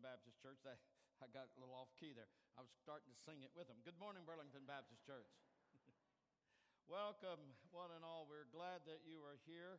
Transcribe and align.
Baptist 0.00 0.40
Church. 0.40 0.64
I, 0.64 0.76
I 1.20 1.28
got 1.28 1.52
a 1.52 1.56
little 1.60 1.76
off 1.76 1.92
key 2.00 2.16
there. 2.16 2.28
I 2.56 2.64
was 2.64 2.72
starting 2.80 3.12
to 3.12 3.18
sing 3.28 3.44
it 3.44 3.52
with 3.52 3.68
them. 3.68 3.84
Good 3.84 4.00
morning, 4.00 4.24
Burlington 4.24 4.64
Baptist 4.64 5.04
Church. 5.04 5.28
Welcome, 6.88 7.52
one 7.68 7.92
and 7.92 8.00
all. 8.00 8.24
We're 8.24 8.48
glad 8.48 8.88
that 8.88 9.04
you 9.04 9.20
are 9.20 9.36
here, 9.44 9.76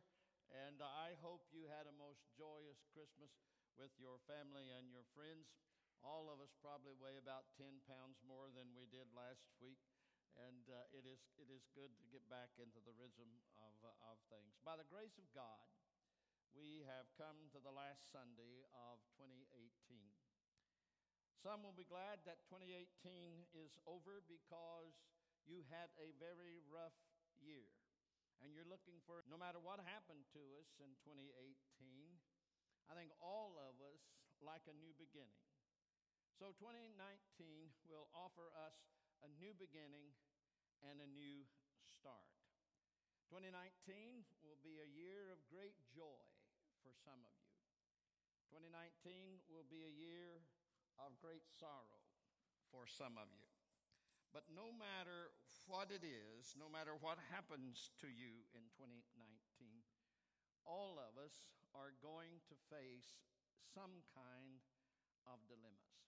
and 0.54 0.78
I 0.78 1.18
hope 1.26 1.50
you 1.50 1.66
had 1.66 1.90
a 1.90 1.94
most 1.98 2.22
joyous 2.38 2.78
Christmas 2.94 3.34
with 3.74 3.90
your 3.98 4.22
family 4.30 4.70
and 4.78 4.94
your 4.94 5.04
friends. 5.10 5.50
All 6.06 6.30
of 6.30 6.38
us 6.38 6.54
probably 6.62 6.94
weigh 6.94 7.18
about 7.18 7.50
10 7.58 7.82
pounds 7.90 8.22
more 8.22 8.46
than 8.54 8.70
we 8.78 8.86
did 8.86 9.10
last 9.10 9.50
week, 9.58 9.82
and 10.38 10.70
uh, 10.70 10.86
it, 10.94 11.02
is, 11.02 11.22
it 11.34 11.50
is 11.50 11.66
good 11.74 11.90
to 11.98 12.04
get 12.14 12.22
back 12.30 12.54
into 12.62 12.78
the 12.86 12.94
rhythm 12.94 13.42
of, 13.58 13.74
uh, 13.82 13.90
of 14.06 14.22
things. 14.30 14.54
By 14.62 14.78
the 14.78 14.86
grace 14.86 15.18
of 15.18 15.26
God, 15.34 15.66
we 16.52 16.84
have 16.84 17.08
come 17.16 17.48
to 17.56 17.60
the 17.64 17.72
last 17.72 18.12
Sunday 18.12 18.68
of 18.76 19.00
2018. 19.16 20.11
Some 21.42 21.66
will 21.66 21.74
be 21.74 21.90
glad 21.90 22.22
that 22.22 22.46
2018 22.46 22.86
is 23.50 23.74
over 23.82 24.22
because 24.30 24.94
you 25.42 25.66
had 25.74 25.90
a 25.98 26.14
very 26.22 26.62
rough 26.70 26.94
year. 27.42 27.66
And 28.38 28.54
you're 28.54 28.70
looking 28.70 29.02
for, 29.10 29.26
no 29.26 29.34
matter 29.34 29.58
what 29.58 29.82
happened 29.82 30.22
to 30.38 30.42
us 30.62 30.70
in 30.78 30.94
2018, 31.02 31.58
I 32.86 32.94
think 32.94 33.10
all 33.18 33.58
of 33.58 33.74
us 33.82 34.06
like 34.38 34.62
a 34.70 34.78
new 34.78 34.94
beginning. 34.94 35.42
So 36.38 36.54
2019 36.62 36.94
will 37.90 38.06
offer 38.14 38.46
us 38.54 38.78
a 39.26 39.28
new 39.42 39.50
beginning 39.58 40.14
and 40.86 41.02
a 41.02 41.10
new 41.10 41.42
start. 41.90 42.30
2019 43.34 44.22
will 44.46 44.62
be 44.62 44.78
a 44.78 44.86
year 44.94 45.34
of 45.34 45.42
great 45.50 45.74
joy 45.90 46.22
for 46.86 46.94
some 47.02 47.18
of 47.26 47.34
you. 47.34 47.50
2019 48.54 49.42
will 49.50 49.66
be 49.66 49.82
a 49.82 49.90
year 49.90 50.38
of 51.04 51.18
great 51.20 51.44
sorrow 51.58 52.02
for 52.70 52.88
some 52.88 53.18
of 53.20 53.28
you. 53.34 53.48
But 54.32 54.48
no 54.48 54.72
matter 54.72 55.28
what 55.68 55.92
it 55.92 56.00
is, 56.00 56.56
no 56.56 56.66
matter 56.72 56.96
what 56.96 57.20
happens 57.28 57.92
to 58.00 58.08
you 58.08 58.48
in 58.56 58.64
2019, 58.80 59.84
all 60.64 60.96
of 60.96 61.20
us 61.20 61.44
are 61.76 61.92
going 62.00 62.40
to 62.48 62.56
face 62.72 63.20
some 63.76 64.00
kind 64.16 64.64
of 65.28 65.36
dilemmas. 65.52 66.00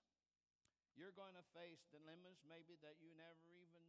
You're 0.97 1.13
going 1.13 1.37
to 1.37 1.45
face 1.53 1.85
dilemmas 1.91 2.41
maybe 2.47 2.79
that 2.81 2.97
you 3.03 3.13
never 3.19 3.51
even 3.51 3.85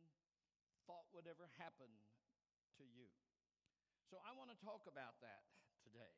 thought 0.83 1.07
would 1.15 1.29
ever 1.29 1.47
happen 1.55 1.89
to 2.81 2.83
you. 2.83 3.07
So 4.11 4.19
I 4.19 4.35
want 4.35 4.51
to 4.51 4.59
talk 4.59 4.83
about 4.89 5.15
that 5.23 5.47
today. 5.85 6.17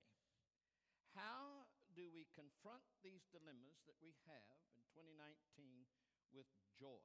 How 1.14 1.67
do 1.98 2.06
we 2.14 2.30
confront 2.30 2.86
these 3.02 3.26
dilemmas 3.34 3.82
that 3.90 3.98
we 3.98 4.14
have 4.30 4.62
in 4.78 4.86
2019 4.94 5.18
with 6.30 6.46
joy? 6.78 7.02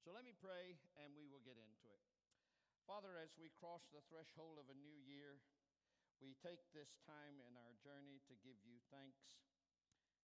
So 0.00 0.16
let 0.16 0.24
me 0.24 0.32
pray 0.32 0.80
and 0.96 1.12
we 1.12 1.28
will 1.28 1.44
get 1.44 1.60
into 1.60 1.92
it. 1.92 2.00
Father, 2.88 3.20
as 3.20 3.36
we 3.36 3.52
cross 3.52 3.84
the 3.92 4.00
threshold 4.08 4.56
of 4.56 4.72
a 4.72 4.80
new 4.80 4.96
year, 5.04 5.44
we 6.24 6.32
take 6.40 6.64
this 6.72 6.96
time 7.04 7.36
in 7.44 7.52
our 7.60 7.76
journey 7.84 8.24
to 8.32 8.40
give 8.40 8.56
you 8.64 8.80
thanks. 8.88 9.44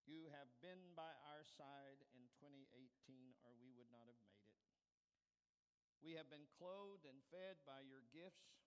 You 0.09 0.33
have 0.33 0.49
been 0.65 0.97
by 0.97 1.13
our 1.29 1.45
side 1.45 2.01
in 2.17 2.25
2018, 2.41 3.37
or 3.45 3.53
we 3.61 3.69
would 3.77 3.93
not 3.93 4.09
have 4.09 4.21
made 4.25 4.49
it. 4.49 4.65
We 6.01 6.17
have 6.17 6.33
been 6.33 6.49
clothed 6.57 7.05
and 7.05 7.21
fed 7.29 7.61
by 7.69 7.85
your 7.85 8.09
gifts. 8.17 8.65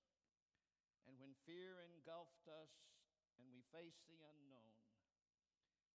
And 1.09 1.17
when 1.17 1.33
fear 1.49 1.81
engulfed 1.81 2.45
us 2.45 2.69
and 3.41 3.49
we 3.49 3.65
face 3.73 3.97
the 4.05 4.21
unknown, 4.21 4.86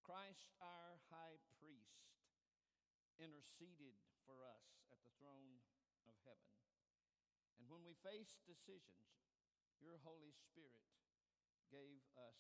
Christ, 0.03 0.50
our 0.58 0.98
high 1.14 1.39
priest, 1.58 2.11
interceded 3.22 3.95
for 4.27 4.42
us 4.42 4.83
at 4.91 4.98
the 5.06 5.14
throne 5.22 5.62
of 6.11 6.19
heaven. 6.27 6.50
And 7.62 7.70
when 7.70 7.86
we 7.86 7.94
faced 8.03 8.43
decisions, 8.43 9.31
your 9.78 10.03
Holy 10.03 10.34
Spirit 10.34 10.82
gave 11.71 12.03
us 12.19 12.38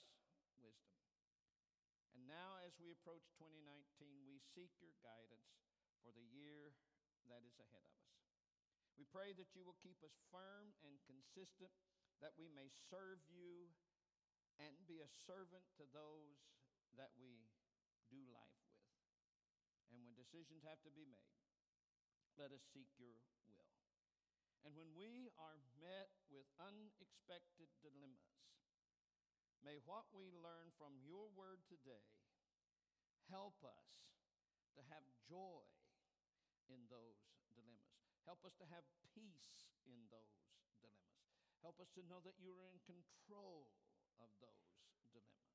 wisdom. 0.58 0.98
And 2.12 2.26
now, 2.26 2.58
as 2.66 2.76
we 2.82 2.92
approach 2.92 3.30
2019, 3.38 4.26
we 4.26 4.42
seek 4.52 4.74
your 4.82 4.92
guidance 5.00 5.62
for 6.02 6.10
the 6.12 6.26
year 6.34 6.74
that 7.30 7.46
is 7.46 7.56
ahead 7.62 7.86
of 7.86 7.94
us. 8.02 8.18
We 8.98 9.08
pray 9.08 9.32
that 9.38 9.54
you 9.56 9.64
will 9.64 9.78
keep 9.80 10.02
us 10.04 10.18
firm 10.28 10.74
and 10.84 11.00
consistent 11.08 11.72
that 12.20 12.36
we 12.36 12.52
may 12.52 12.68
serve 12.90 13.22
you 13.30 13.72
and 14.60 14.76
be 14.84 15.00
a 15.00 15.10
servant 15.26 15.64
to 15.80 15.88
those 15.90 16.44
that 16.96 17.12
we 17.16 17.48
do 18.12 18.20
life 18.32 18.60
with. 18.68 18.88
And 19.92 20.00
when 20.04 20.16
decisions 20.16 20.64
have 20.64 20.80
to 20.84 20.92
be 20.92 21.04
made, 21.08 21.36
let 22.40 22.52
us 22.52 22.64
seek 22.72 22.88
your 22.96 23.16
will. 23.48 23.72
And 24.64 24.72
when 24.78 24.94
we 24.94 25.28
are 25.36 25.58
met 25.82 26.12
with 26.30 26.46
unexpected 26.56 27.68
dilemmas, 27.82 28.40
may 29.60 29.76
what 29.82 30.06
we 30.14 30.30
learn 30.30 30.70
from 30.78 30.96
your 31.02 31.28
word 31.34 31.60
today 31.66 32.06
help 33.28 33.58
us 33.64 33.90
to 34.76 34.80
have 34.92 35.04
joy 35.28 35.64
in 36.70 36.88
those 36.88 37.20
dilemmas. 37.50 37.92
Help 38.24 38.40
us 38.46 38.54
to 38.56 38.66
have 38.70 38.86
peace 39.12 39.66
in 39.84 39.98
those 40.08 40.40
dilemmas. 40.80 41.26
Help 41.60 41.78
us 41.82 41.90
to 41.94 42.02
know 42.06 42.22
that 42.22 42.38
you 42.38 42.54
are 42.56 42.70
in 42.70 42.80
control 42.86 43.68
of 44.18 44.30
those 44.38 44.70
dilemmas. 45.10 45.51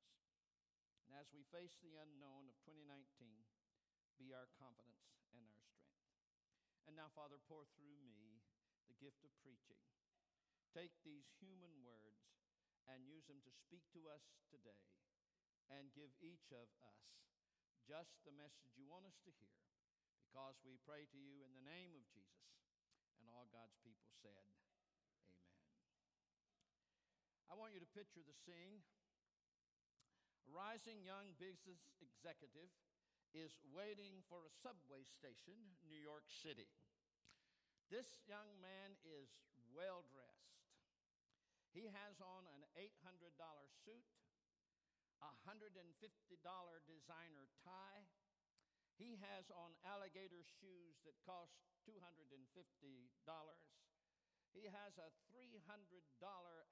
And 1.08 1.16
as 1.16 1.32
we 1.32 1.40
face 1.48 1.72
the 1.80 1.96
unknown 1.96 2.52
of 2.52 2.60
2019, 2.68 2.84
be 4.20 4.36
our 4.36 4.44
confidence 4.60 5.08
and 5.32 5.40
our 5.48 5.56
strength. 5.64 6.04
And 6.84 6.92
now, 6.92 7.08
Father, 7.16 7.40
pour 7.48 7.64
through 7.72 8.04
me 8.04 8.44
the 8.92 9.00
gift 9.00 9.24
of 9.24 9.32
preaching. 9.40 9.80
Take 10.76 10.92
these 11.00 11.24
human 11.40 11.80
words 11.80 12.28
and 12.84 13.08
use 13.08 13.24
them 13.24 13.40
to 13.40 13.52
speak 13.56 13.88
to 13.96 14.04
us 14.12 14.20
today 14.52 14.84
and 15.72 15.96
give 15.96 16.12
each 16.20 16.52
of 16.52 16.68
us 16.84 17.00
just 17.88 18.20
the 18.28 18.36
message 18.36 18.76
you 18.76 18.84
want 18.84 19.08
us 19.08 19.16
to 19.24 19.32
hear 19.40 19.56
because 20.20 20.60
we 20.60 20.76
pray 20.84 21.08
to 21.08 21.16
you 21.16 21.40
in 21.40 21.56
the 21.56 21.64
name 21.64 21.96
of 21.96 22.04
Jesus. 22.12 22.52
And 23.16 23.32
all 23.32 23.48
God's 23.48 23.80
people 23.80 24.12
said, 24.20 24.52
Amen. 25.16 25.40
I 27.48 27.56
want 27.56 27.72
you 27.72 27.80
to 27.80 27.96
picture 27.96 28.20
the 28.20 28.36
scene. 28.44 28.84
Rising 30.48 31.04
young 31.04 31.36
business 31.36 31.92
executive 32.00 32.72
is 33.36 33.52
waiting 33.76 34.24
for 34.32 34.48
a 34.48 34.56
subway 34.64 35.04
station, 35.04 35.76
New 35.84 36.00
York 36.00 36.24
City. 36.32 36.72
This 37.92 38.24
young 38.24 38.56
man 38.64 38.96
is 39.04 39.28
well 39.76 40.08
dressed. 40.08 40.56
He 41.76 41.92
has 41.92 42.16
on 42.24 42.48
an 42.48 42.64
$800 42.80 43.28
suit, 43.84 44.08
a 45.20 45.30
$150 45.44 45.84
designer 46.88 47.46
tie. 47.60 48.08
He 48.96 49.20
has 49.20 49.52
on 49.52 49.76
alligator 49.84 50.42
shoes 50.42 50.96
that 51.04 51.20
cost 51.28 51.60
$250. 51.84 52.40
He 54.56 54.64
has 54.64 54.96
a 54.96 55.12
$300 55.28 55.60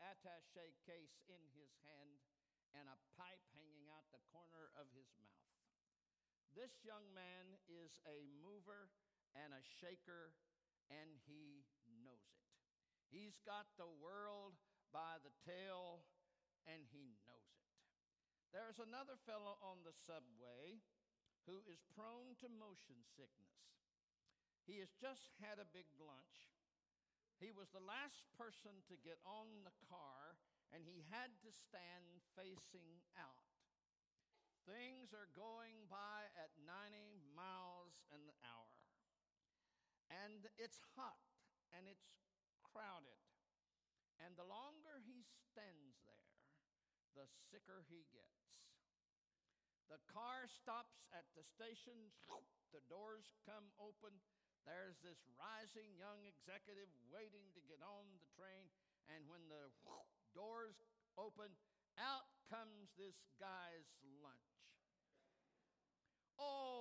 attache 0.00 0.72
case 0.88 1.16
in 1.28 1.44
his 1.52 1.76
hand 1.84 2.24
and 2.76 2.86
a 2.92 2.98
pipe 3.16 3.42
hanging 3.56 3.88
out 3.88 4.04
the 4.12 4.22
corner 4.30 4.70
of 4.76 4.86
his 4.92 5.08
mouth. 5.24 5.56
This 6.52 6.84
young 6.84 7.04
man 7.12 7.56
is 7.68 7.96
a 8.04 8.28
mover 8.40 8.92
and 9.36 9.52
a 9.52 9.64
shaker, 9.80 10.32
and 10.88 11.16
he 11.28 11.64
knows 12.00 12.32
it. 12.36 12.52
He's 13.08 13.40
got 13.44 13.68
the 13.76 13.88
world 13.88 14.56
by 14.92 15.20
the 15.20 15.32
tail, 15.44 16.04
and 16.64 16.84
he 16.88 17.16
knows 17.24 17.52
it. 17.60 17.72
There's 18.52 18.80
another 18.80 19.20
fellow 19.28 19.60
on 19.60 19.84
the 19.84 19.92
subway 19.92 20.80
who 21.44 21.60
is 21.68 21.84
prone 21.92 22.36
to 22.40 22.48
motion 22.48 23.04
sickness. 23.16 23.60
He 24.64 24.80
has 24.80 24.90
just 24.96 25.36
had 25.44 25.60
a 25.60 25.68
big 25.68 25.86
lunch 26.00 26.56
he 27.36 27.52
was 27.52 27.68
the 27.68 27.84
last 27.84 28.24
person 28.40 28.80
to 28.88 28.96
get 29.04 29.20
on 29.28 29.60
the 29.68 29.76
car, 29.92 30.35
and 30.76 30.84
he 30.84 31.08
had 31.08 31.32
to 31.40 31.48
stand 31.48 32.20
facing 32.36 33.00
out. 33.16 33.48
Things 34.68 35.16
are 35.16 35.32
going 35.32 35.88
by 35.88 36.28
at 36.36 36.52
90 36.60 37.16
miles 37.32 37.96
an 38.12 38.20
hour. 38.44 38.76
And 40.12 40.44
it's 40.60 40.76
hot 40.92 41.16
and 41.72 41.88
it's 41.88 42.12
crowded. 42.60 43.16
And 44.20 44.36
the 44.36 44.44
longer 44.44 45.00
he 45.00 45.24
stands 45.24 45.96
there, 46.04 46.28
the 47.16 47.24
sicker 47.48 47.88
he 47.88 48.04
gets. 48.12 48.68
The 49.88 50.02
car 50.12 50.44
stops 50.44 51.08
at 51.16 51.24
the 51.32 51.46
station, 51.46 52.12
the 52.76 52.84
doors 52.84 53.32
come 53.48 53.72
open, 53.80 54.12
there's 54.68 54.98
this 55.00 55.22
rising 55.38 55.94
young 55.94 56.26
executive 56.26 56.90
waiting 57.06 57.54
to 57.54 57.62
get 57.70 57.78
on 57.80 58.10
the 58.18 58.26
train, 58.34 58.66
and 59.06 59.22
when 59.30 59.46
the 59.46 59.70
doors 60.36 60.76
open, 61.16 61.48
out 61.96 62.28
comes 62.52 62.92
this 63.00 63.16
guy's 63.40 63.88
lunch. 64.20 64.52
Oh, 66.36 66.76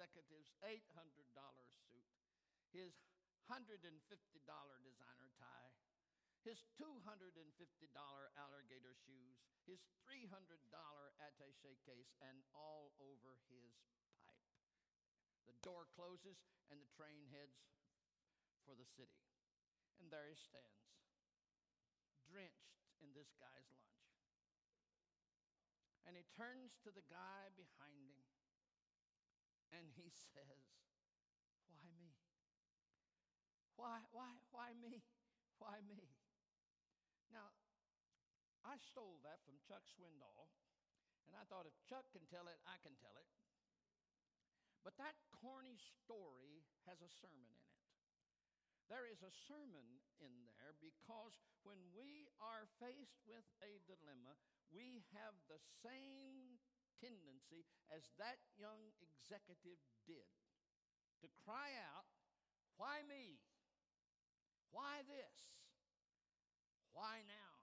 executive's 0.00 0.56
$800 0.64 0.88
suit, 1.92 2.08
his 2.72 2.96
$150 3.52 3.84
designer 4.80 5.28
tie, 5.36 5.76
his 6.40 6.64
$250 6.80 7.36
alligator 8.40 8.96
shoes, 9.04 9.36
his 9.68 9.84
$300 10.08 10.56
attache 11.20 11.76
case, 11.84 12.16
and 12.24 12.40
all 12.56 12.96
over 12.96 13.36
his 13.52 13.76
pipe. 14.24 14.48
The 15.44 15.60
door 15.60 15.84
closes 15.92 16.40
and 16.72 16.80
the 16.80 16.88
train 16.96 17.28
heads 17.28 17.60
for 18.64 18.72
the 18.72 18.88
city. 18.88 19.20
And 20.00 20.08
there 20.08 20.32
he 20.32 20.38
stands, 20.40 20.88
drenched 22.30 22.78
in 23.02 23.10
this 23.12 23.34
guy's 23.42 23.66
lunch. 23.74 24.06
And 26.06 26.14
he 26.14 26.24
turns 26.38 26.78
to 26.86 26.94
the 26.94 27.04
guy 27.10 27.50
behind 27.58 28.06
him 28.06 28.30
and 29.74 29.86
he 29.94 30.10
says, 30.34 30.66
Why 31.66 31.86
me? 31.98 32.14
Why, 33.74 33.98
why, 34.14 34.32
why 34.50 34.74
me? 34.78 35.02
Why 35.58 35.82
me? 35.84 36.08
Now, 37.30 37.52
I 38.66 38.76
stole 38.80 39.22
that 39.22 39.40
from 39.46 39.60
Chuck 39.64 39.86
Swindoll, 39.86 40.50
and 41.28 41.36
I 41.36 41.46
thought 41.48 41.68
if 41.68 41.76
Chuck 41.86 42.08
can 42.12 42.26
tell 42.28 42.50
it, 42.50 42.58
I 42.66 42.76
can 42.82 42.92
tell 42.98 43.14
it. 43.16 43.28
But 44.82 44.96
that 44.96 45.16
corny 45.32 45.76
story 45.76 46.64
has 46.88 47.00
a 47.04 47.12
sermon 47.12 47.52
in 47.52 47.60
it. 47.60 47.69
There 48.90 49.06
is 49.06 49.22
a 49.22 49.30
sermon 49.46 50.02
in 50.18 50.34
there 50.50 50.74
because 50.82 51.38
when 51.62 51.78
we 51.94 52.26
are 52.42 52.66
faced 52.82 53.22
with 53.22 53.46
a 53.62 53.78
dilemma, 53.86 54.34
we 54.74 55.06
have 55.14 55.38
the 55.46 55.62
same 55.78 56.58
tendency 56.98 57.70
as 57.94 58.10
that 58.18 58.42
young 58.58 58.90
executive 58.98 59.78
did 60.10 60.26
to 61.22 61.30
cry 61.46 61.70
out, 61.94 62.10
Why 62.82 63.06
me? 63.06 63.38
Why 64.74 65.06
this? 65.06 65.38
Why 66.90 67.22
now? 67.30 67.54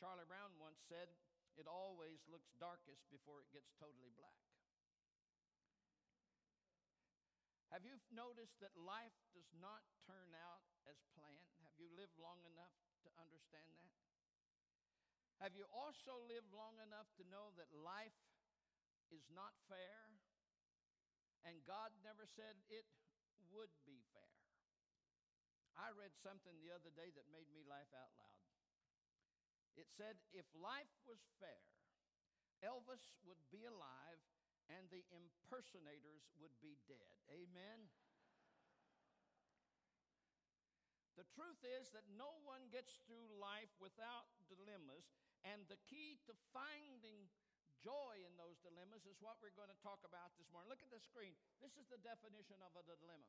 Charlie 0.00 0.24
Brown 0.24 0.56
once 0.56 0.80
said, 0.88 1.12
It 1.60 1.68
always 1.68 2.24
looks 2.24 2.56
darkest 2.56 3.04
before 3.12 3.44
it 3.44 3.52
gets 3.52 3.68
totally 3.76 4.16
black. 4.16 4.47
Have 7.68 7.84
you 7.84 8.00
noticed 8.08 8.56
that 8.64 8.72
life 8.80 9.16
does 9.36 9.48
not 9.60 9.84
turn 10.08 10.32
out 10.32 10.64
as 10.88 10.96
planned? 11.12 11.52
Have 11.60 11.76
you 11.76 11.92
lived 11.92 12.16
long 12.16 12.40
enough 12.48 12.72
to 13.04 13.08
understand 13.20 13.76
that? 13.76 13.96
Have 15.44 15.54
you 15.54 15.68
also 15.70 16.18
lived 16.26 16.50
long 16.50 16.80
enough 16.80 17.06
to 17.20 17.28
know 17.28 17.52
that 17.60 17.70
life 17.70 18.16
is 19.12 19.28
not 19.30 19.54
fair? 19.68 20.10
And 21.46 21.62
God 21.68 21.94
never 22.02 22.26
said 22.26 22.58
it 22.72 22.88
would 23.52 23.70
be 23.86 24.02
fair. 24.10 24.34
I 25.78 25.94
read 25.94 26.16
something 26.18 26.58
the 26.58 26.74
other 26.74 26.90
day 26.90 27.14
that 27.14 27.30
made 27.30 27.46
me 27.54 27.62
laugh 27.62 27.92
out 27.94 28.10
loud. 28.18 28.42
It 29.78 29.86
said, 29.94 30.18
if 30.34 30.48
life 30.58 30.90
was 31.06 31.22
fair, 31.38 31.62
Elvis 32.66 33.14
would 33.22 33.38
be 33.54 33.62
alive 33.62 34.18
and 34.68 34.88
the 34.92 35.04
impersonators 35.10 36.28
would 36.40 36.54
be 36.60 36.76
dead. 36.88 37.16
Amen? 37.32 37.88
the 41.18 41.26
truth 41.34 41.58
is 41.66 41.90
that 41.90 42.06
no 42.14 42.38
one 42.46 42.70
gets 42.70 43.02
through 43.02 43.26
life 43.42 43.74
without 43.82 44.30
dilemmas, 44.46 45.10
and 45.42 45.66
the 45.66 45.82
key 45.90 46.22
to 46.30 46.32
finding 46.54 47.26
joy 47.82 48.22
in 48.22 48.30
those 48.38 48.62
dilemmas 48.62 49.02
is 49.02 49.18
what 49.18 49.34
we're 49.42 49.54
going 49.58 49.70
to 49.70 49.82
talk 49.82 49.98
about 50.06 50.30
this 50.38 50.46
morning. 50.54 50.70
Look 50.70 50.82
at 50.82 50.94
the 50.94 51.02
screen. 51.02 51.34
This 51.58 51.74
is 51.74 51.90
the 51.90 51.98
definition 52.06 52.62
of 52.62 52.70
a 52.78 52.86
dilemma. 52.86 53.26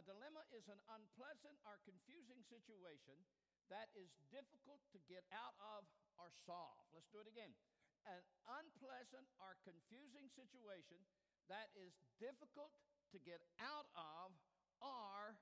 dilemma 0.00 0.48
is 0.56 0.72
an 0.72 0.80
unpleasant 0.88 1.60
or 1.68 1.76
confusing 1.84 2.40
situation 2.48 3.20
that 3.68 3.92
is 3.92 4.08
difficult 4.32 4.80
to 4.96 4.98
get 5.04 5.28
out 5.36 5.52
of 5.60 5.84
or 6.16 6.32
solve. 6.48 6.88
Let's 6.96 7.12
do 7.12 7.20
it 7.20 7.28
again. 7.28 7.52
An 8.02 8.22
unpleasant 8.58 9.30
or 9.38 9.54
confusing 9.62 10.26
situation 10.34 10.98
that 11.46 11.70
is 11.78 11.94
difficult 12.18 12.74
to 13.14 13.18
get 13.22 13.42
out 13.62 13.86
of 13.94 14.34
or 14.82 15.38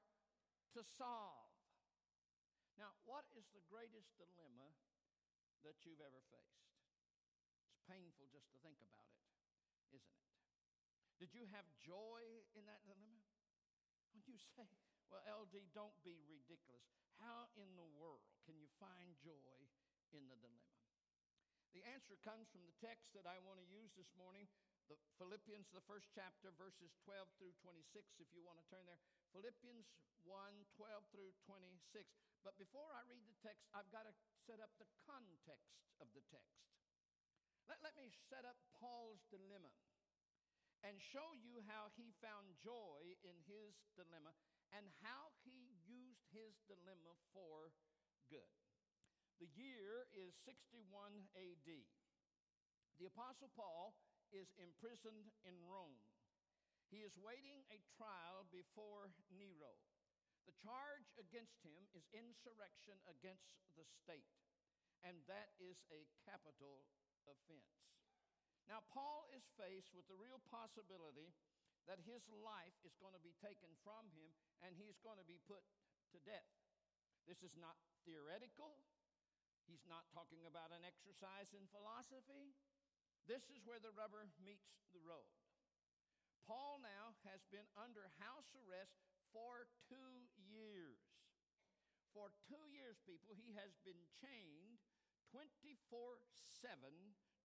to 0.76 0.84
solve. 0.84 1.50
Now, 2.76 2.96
what 3.04 3.24
is 3.36 3.48
the 3.52 3.64
greatest 3.68 4.12
dilemma 4.16 4.72
that 5.64 5.76
you've 5.84 6.00
ever 6.00 6.20
faced? 6.32 6.68
It's 7.68 7.80
painful 7.88 8.28
just 8.32 8.48
to 8.52 8.58
think 8.64 8.80
about 8.80 9.08
it, 9.12 9.96
isn't 9.96 10.16
it? 10.16 10.28
Did 11.20 11.36
you 11.36 11.44
have 11.52 11.68
joy 11.80 12.24
in 12.56 12.64
that 12.64 12.80
dilemma? 12.88 13.20
When 14.12 14.24
you 14.24 14.40
say, 14.56 14.68
well, 15.12 15.20
LD, 15.24 15.70
don't 15.76 15.96
be 16.00 16.24
ridiculous, 16.24 16.82
how 17.20 17.52
in 17.56 17.76
the 17.76 17.84
world 17.84 18.24
can 18.48 18.56
you 18.56 18.66
find 18.80 19.12
joy 19.20 19.54
in 20.16 20.26
the 20.26 20.36
dilemma? 20.40 20.66
The 21.70 21.86
answer 21.86 22.18
comes 22.26 22.50
from 22.50 22.66
the 22.66 22.74
text 22.82 23.14
that 23.14 23.30
I 23.30 23.38
want 23.46 23.62
to 23.62 23.66
use 23.70 23.94
this 23.94 24.10
morning, 24.18 24.50
the 24.90 24.98
Philippians, 25.22 25.70
the 25.70 25.86
first 25.86 26.10
chapter, 26.10 26.50
verses 26.58 26.90
12 27.06 27.30
through 27.38 27.54
26, 27.62 28.18
if 28.18 28.26
you 28.34 28.42
want 28.42 28.58
to 28.58 28.66
turn 28.66 28.82
there. 28.90 28.98
Philippians 29.30 29.86
1 30.26 30.66
12 30.74 31.06
through 31.14 31.30
26. 31.46 31.78
But 32.42 32.58
before 32.58 32.90
I 32.90 33.06
read 33.06 33.22
the 33.22 33.38
text, 33.38 33.70
I've 33.70 33.86
got 33.94 34.02
to 34.10 34.14
set 34.42 34.58
up 34.58 34.74
the 34.82 34.90
context 35.06 35.78
of 36.02 36.10
the 36.10 36.26
text. 36.26 36.58
Let, 37.70 37.78
let 37.86 37.94
me 37.94 38.10
set 38.10 38.42
up 38.42 38.58
Paul's 38.74 39.22
dilemma 39.30 39.70
and 40.82 40.98
show 40.98 41.36
you 41.38 41.62
how 41.70 41.94
he 41.94 42.10
found 42.18 42.58
joy 42.58 43.14
in 43.22 43.36
his 43.46 43.78
dilemma 43.94 44.34
and 44.74 44.90
how 45.06 45.30
he 45.46 45.70
used 45.86 46.26
his 46.34 46.58
dilemma 46.66 47.14
for 47.30 47.70
good. 48.26 48.50
The 49.40 49.48
year 49.56 50.04
is 50.12 50.36
61 50.44 50.84
AD. 51.32 51.68
The 53.00 53.08
Apostle 53.08 53.48
Paul 53.56 53.96
is 54.36 54.52
imprisoned 54.60 55.32
in 55.48 55.56
Rome. 55.64 55.96
He 56.92 57.00
is 57.00 57.16
waiting 57.16 57.64
a 57.72 57.80
trial 57.96 58.44
before 58.52 59.08
Nero. 59.32 59.80
The 60.44 60.52
charge 60.60 61.08
against 61.16 61.56
him 61.64 61.88
is 61.96 62.04
insurrection 62.12 63.00
against 63.08 63.48
the 63.80 63.88
state, 63.88 64.28
and 65.00 65.16
that 65.24 65.56
is 65.56 65.80
a 65.88 66.04
capital 66.28 66.84
offense. 67.24 67.80
Now, 68.68 68.84
Paul 68.92 69.24
is 69.32 69.48
faced 69.56 69.96
with 69.96 70.04
the 70.04 70.20
real 70.20 70.44
possibility 70.52 71.32
that 71.88 72.04
his 72.04 72.28
life 72.28 72.76
is 72.84 72.92
going 73.00 73.16
to 73.16 73.24
be 73.24 73.32
taken 73.40 73.72
from 73.80 74.04
him 74.12 74.36
and 74.60 74.76
he's 74.76 75.00
going 75.00 75.16
to 75.16 75.24
be 75.24 75.40
put 75.48 75.64
to 76.12 76.20
death. 76.28 76.52
This 77.24 77.40
is 77.40 77.56
not 77.56 77.80
theoretical. 78.04 78.84
He's 79.70 79.86
not 79.86 80.10
talking 80.10 80.42
about 80.50 80.74
an 80.74 80.82
exercise 80.82 81.54
in 81.54 81.62
philosophy. 81.70 82.58
This 83.30 83.46
is 83.54 83.62
where 83.62 83.78
the 83.78 83.94
rubber 83.94 84.26
meets 84.42 84.66
the 84.90 84.98
road. 84.98 85.30
Paul 86.42 86.82
now 86.82 87.14
has 87.22 87.46
been 87.54 87.70
under 87.78 88.10
house 88.18 88.50
arrest 88.58 88.98
for 89.30 89.70
two 89.86 90.26
years. 90.34 90.98
For 92.10 92.34
two 92.50 92.66
years, 92.74 92.98
people, 93.06 93.30
he 93.38 93.54
has 93.54 93.70
been 93.86 94.02
chained 94.18 94.82
24 95.30 96.18
7 96.34 96.90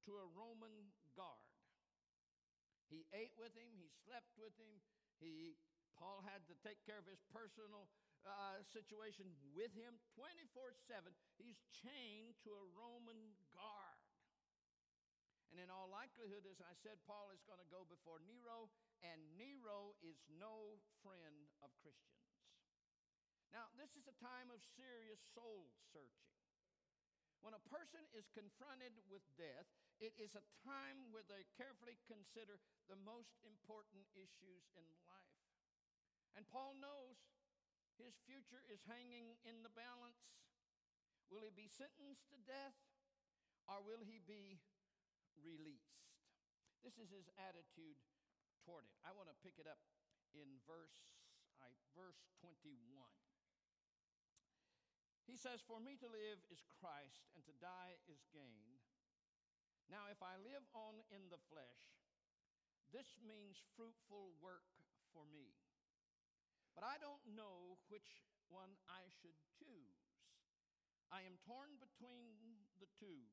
to 0.09 0.11
a 0.17 0.25
Roman 0.33 0.89
guard. 1.13 1.45
He 2.89 3.05
ate 3.13 3.37
with 3.37 3.53
him, 3.53 3.69
he 3.77 3.93
slept 4.01 4.33
with 4.33 4.57
him. 4.57 4.81
He, 5.21 5.61
Paul 5.93 6.25
had 6.25 6.41
to 6.49 6.57
take 6.65 6.81
care 6.89 6.97
of 6.97 7.05
his 7.05 7.21
personal 7.29 7.85
uh, 8.25 8.61
situation 8.73 9.29
with 9.53 9.71
him 9.77 10.01
24 10.17 10.73
7. 10.89 11.13
He's 11.37 11.61
chained 11.69 12.37
to 12.45 12.53
a 12.57 12.69
Roman 12.73 13.37
guard. 13.53 14.01
And 15.53 15.61
in 15.61 15.71
all 15.71 15.87
likelihood, 15.87 16.43
as 16.49 16.59
I 16.59 16.75
said, 16.83 16.99
Paul 17.07 17.31
is 17.31 17.45
going 17.47 17.63
to 17.63 17.71
go 17.71 17.87
before 17.87 18.19
Nero, 18.27 18.67
and 18.99 19.23
Nero 19.39 19.95
is 20.03 20.19
no 20.35 20.81
friend 20.99 21.47
of 21.63 21.71
Christians. 21.79 22.27
Now, 23.55 23.71
this 23.79 23.95
is 23.95 24.03
a 24.09 24.19
time 24.19 24.51
of 24.51 24.59
serious 24.75 25.21
soul 25.31 25.71
searching. 25.95 26.35
When 27.39 27.55
a 27.55 27.67
person 27.71 28.03
is 28.11 28.27
confronted 28.35 28.99
with 29.07 29.23
death, 29.39 29.69
it 30.01 30.11
is 30.19 30.35
a 30.35 30.43
time 30.65 31.07
where 31.13 31.23
they 31.23 31.47
carefully 31.55 31.95
consider 32.03 32.59
the 32.91 32.99
most 32.99 33.31
important 33.47 34.03
issues 34.11 34.67
in 34.75 34.83
life. 35.07 35.39
And 36.35 36.43
Paul 36.51 36.75
knows 36.75 37.15
his 37.99 38.19
future 38.27 38.63
is 38.67 38.83
hanging 38.85 39.39
in 39.47 39.63
the 39.63 39.73
balance. 39.73 40.19
Will 41.31 41.41
he 41.41 41.53
be 41.53 41.71
sentenced 41.71 42.27
to 42.29 42.37
death 42.45 42.77
or 43.65 43.81
will 43.81 44.05
he 44.05 44.21
be 44.21 44.61
released? 45.41 46.05
This 46.85 47.01
is 47.01 47.09
his 47.09 47.25
attitude 47.41 47.97
toward 48.61 48.85
it. 48.85 48.93
I 49.01 49.15
want 49.15 49.31
to 49.31 49.37
pick 49.41 49.57
it 49.57 49.65
up 49.65 49.81
in 50.37 50.61
verse, 50.69 51.17
I, 51.57 51.71
verse 51.97 52.21
21. 52.45 52.77
He 55.25 55.33
says, 55.33 55.65
For 55.65 55.81
me 55.81 55.97
to 55.97 56.05
live 56.05 56.37
is 56.53 56.61
Christ, 56.69 57.25
and 57.33 57.41
to 57.49 57.53
die 57.57 57.97
is 58.05 58.21
gain. 58.29 58.77
Now, 59.89 60.05
if 60.09 60.21
I 60.21 60.37
live 60.37 60.65
on 60.77 61.01
in 61.09 61.33
the 61.33 61.41
flesh, 61.49 61.81
this 62.93 63.17
means 63.25 63.57
fruitful 63.73 64.37
work 64.37 64.69
for 65.09 65.25
me. 65.25 65.64
But 66.75 66.83
I 66.83 66.99
don't 66.99 67.23
know 67.31 67.79
which 67.87 68.27
one 68.51 68.75
I 68.91 69.07
should 69.23 69.39
choose. 69.55 69.95
I 71.07 71.23
am 71.23 71.39
torn 71.47 71.79
between 71.79 72.35
the 72.83 72.91
two. 72.99 73.23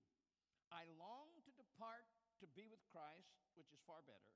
I 0.71 0.87
long 0.95 1.43
to 1.45 1.53
depart 1.59 2.07
to 2.39 2.47
be 2.55 2.71
with 2.71 2.81
Christ, 2.89 3.35
which 3.59 3.69
is 3.75 3.83
far 3.85 4.01
better, 4.07 4.33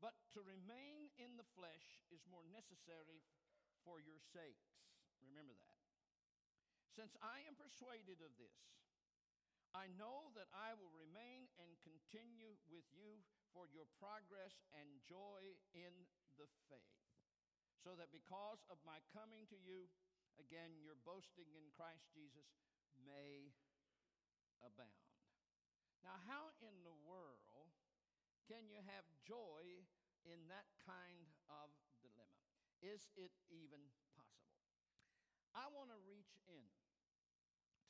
but 0.00 0.14
to 0.32 0.40
remain 0.40 1.10
in 1.18 1.36
the 1.36 1.46
flesh 1.58 2.00
is 2.08 2.24
more 2.30 2.46
necessary 2.48 3.26
for 3.84 4.00
your 4.00 4.18
sakes. 4.32 4.78
Remember 5.20 5.52
that. 5.58 5.78
Since 6.94 7.18
I 7.20 7.42
am 7.44 7.58
persuaded 7.58 8.22
of 8.22 8.32
this, 8.38 8.56
I 9.74 9.90
know 9.98 10.30
that 10.38 10.46
I 10.54 10.78
will 10.78 10.94
remain 10.94 11.50
and 11.58 11.74
continue 11.82 12.54
with 12.70 12.86
you 12.94 13.18
for 13.50 13.66
your 13.74 13.90
progress 13.98 14.62
and 14.70 14.86
joy 15.02 15.58
in 15.74 16.06
the 16.38 16.46
faith, 16.70 17.03
so 17.84 17.92
that 18.00 18.08
because 18.08 18.64
of 18.72 18.80
my 18.88 19.04
coming 19.12 19.44
to 19.52 19.60
you, 19.60 19.84
again, 20.40 20.80
your 20.80 20.96
boasting 21.04 21.52
in 21.52 21.68
Christ 21.76 22.08
Jesus 22.16 22.48
may 23.04 23.52
abound. 24.64 25.04
Now, 26.00 26.16
how 26.24 26.56
in 26.64 26.72
the 26.80 26.96
world 27.04 27.68
can 28.48 28.68
you 28.72 28.80
have 28.88 29.04
joy 29.24 29.84
in 30.24 30.48
that 30.48 30.68
kind 30.80 31.28
of 31.52 31.68
dilemma? 32.00 32.44
Is 32.80 33.08
it 33.16 33.32
even 33.52 33.80
possible? 34.16 34.64
I 35.52 35.68
want 35.68 35.92
to 35.92 36.00
reach 36.08 36.36
in 36.48 36.64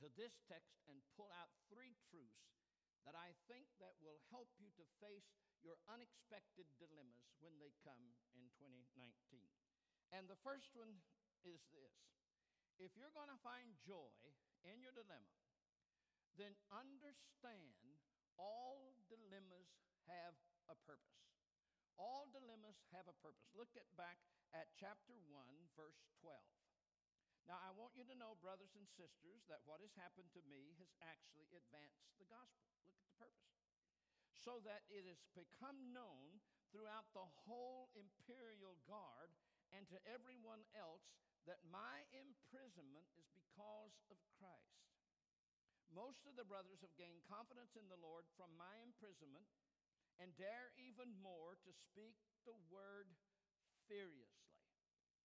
to 0.03 0.11
this 0.19 0.43
text 0.47 0.83
and 0.91 0.99
pull 1.15 1.31
out 1.35 1.55
three 1.71 1.95
truths 2.11 2.55
that 3.07 3.15
I 3.15 3.35
think 3.47 3.71
that 3.79 3.95
will 4.03 4.19
help 4.31 4.51
you 4.59 4.71
to 4.75 4.85
face 4.99 5.31
your 5.63 5.81
unexpected 5.89 6.69
dilemmas 6.77 7.35
when 7.41 7.57
they 7.59 7.73
come 7.83 8.15
in 8.37 8.47
2019. 8.59 9.64
And 10.13 10.29
the 10.29 10.41
first 10.45 10.75
one 10.77 11.01
is 11.47 11.65
this. 11.73 11.97
If 12.77 12.93
you're 12.99 13.15
going 13.15 13.31
to 13.31 13.41
find 13.47 13.71
joy 13.87 14.19
in 14.67 14.83
your 14.83 14.93
dilemma, 14.93 15.39
then 16.35 16.59
understand 16.75 18.03
all 18.35 18.99
dilemmas 19.07 19.71
have 20.11 20.35
a 20.67 20.77
purpose. 20.83 21.31
All 21.95 22.27
dilemmas 22.35 22.83
have 22.91 23.07
a 23.07 23.15
purpose. 23.23 23.47
Look 23.55 23.71
at 23.79 23.87
back 23.95 24.19
at 24.51 24.75
chapter 24.75 25.15
1, 25.31 25.47
verse 25.79 26.03
12. 26.19 26.35
Now, 27.47 27.61
I 27.61 27.71
want 27.77 27.95
you 27.95 28.09
to 28.09 28.17
know, 28.17 28.41
brothers 28.41 28.73
and 28.75 28.89
sisters, 28.89 29.45
that 29.53 29.63
what 29.69 29.85
has 29.85 29.93
happened 29.95 30.33
to 30.33 30.43
me 30.49 30.75
has 30.81 30.91
actually 31.05 31.53
advanced 31.53 32.09
the 32.17 32.27
gospel. 32.27 32.73
Look 32.83 32.97
at 32.97 33.05
the 33.05 33.15
purpose. 33.21 33.55
So 34.33 34.65
that 34.65 34.89
it 34.89 35.05
has 35.05 35.21
become 35.37 35.93
known 35.93 36.41
throughout 36.73 37.07
the 37.13 37.29
whole 37.47 37.93
imperial 37.95 38.81
guard 38.89 39.31
and 39.75 39.91
to 39.91 39.99
everyone 40.07 40.63
else 40.79 41.05
that 41.45 41.61
my 41.69 42.07
imprisonment 42.15 43.05
is 43.19 43.29
because 43.35 43.99
of 44.09 44.17
Christ. 44.39 44.87
Most 45.93 46.25
of 46.25 46.39
the 46.39 46.49
brothers 46.49 46.81
have 46.81 46.97
gained 46.97 47.27
confidence 47.29 47.77
in 47.77 47.87
the 47.91 48.01
Lord 48.01 48.25
from 48.35 48.51
my 48.57 48.81
imprisonment 48.81 49.47
and 50.23 50.33
dare 50.39 50.71
even 50.79 51.11
more 51.21 51.59
to 51.67 51.71
speak 51.75 52.17
the 52.47 52.57
word 52.71 53.11
furiously. 53.91 54.55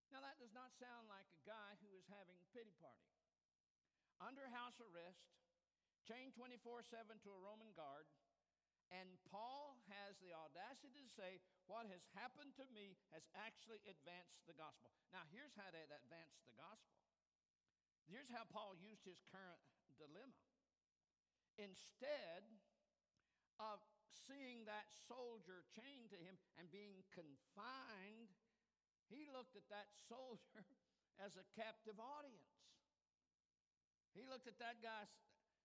Now, 0.09 0.25
that 0.25 0.41
does 0.41 0.53
not 0.57 0.73
sound 0.81 1.05
like 1.05 1.29
a 1.29 1.45
guy 1.45 1.77
who 1.85 1.93
is 1.93 2.09
having 2.09 2.33
a 2.41 2.49
pity 2.49 2.73
party. 2.81 3.13
Under 4.17 4.49
house 4.49 4.81
arrest, 4.81 5.21
chained 6.01 6.33
24 6.33 6.81
7 6.81 7.21
to 7.21 7.29
a 7.29 7.39
Roman 7.39 7.69
guard, 7.77 8.09
and 8.89 9.21
Paul 9.29 9.77
has 9.93 10.17
the 10.17 10.33
audacity 10.33 11.05
to 11.05 11.13
say, 11.13 11.37
What 11.69 11.85
has 11.93 12.01
happened 12.17 12.57
to 12.57 12.65
me 12.73 12.97
has 13.13 13.21
actually 13.37 13.85
advanced 13.85 14.41
the 14.49 14.57
gospel. 14.57 14.89
Now, 15.13 15.29
here's 15.29 15.53
how 15.53 15.69
that 15.69 15.93
advanced 15.93 16.41
the 16.49 16.57
gospel. 16.57 16.97
Here's 18.09 18.29
how 18.33 18.49
Paul 18.49 18.73
used 18.81 19.05
his 19.05 19.21
current 19.29 19.61
dilemma. 20.01 20.33
Instead 21.61 22.49
of 23.61 23.77
seeing 24.25 24.65
that 24.65 24.89
soldier 25.05 25.61
chained 25.69 26.09
to 26.09 26.17
him 26.17 26.41
and 26.57 26.65
being 26.73 27.05
confined, 27.13 28.33
he 29.05 29.29
looked 29.29 29.53
at 29.53 29.69
that 29.69 29.93
soldier 30.09 30.65
as 31.25 31.37
a 31.37 31.45
captive 31.53 32.01
audience. 32.01 32.57
He 34.17 34.25
looked 34.25 34.49
at 34.49 34.57
that 34.57 34.81
guy. 34.81 35.05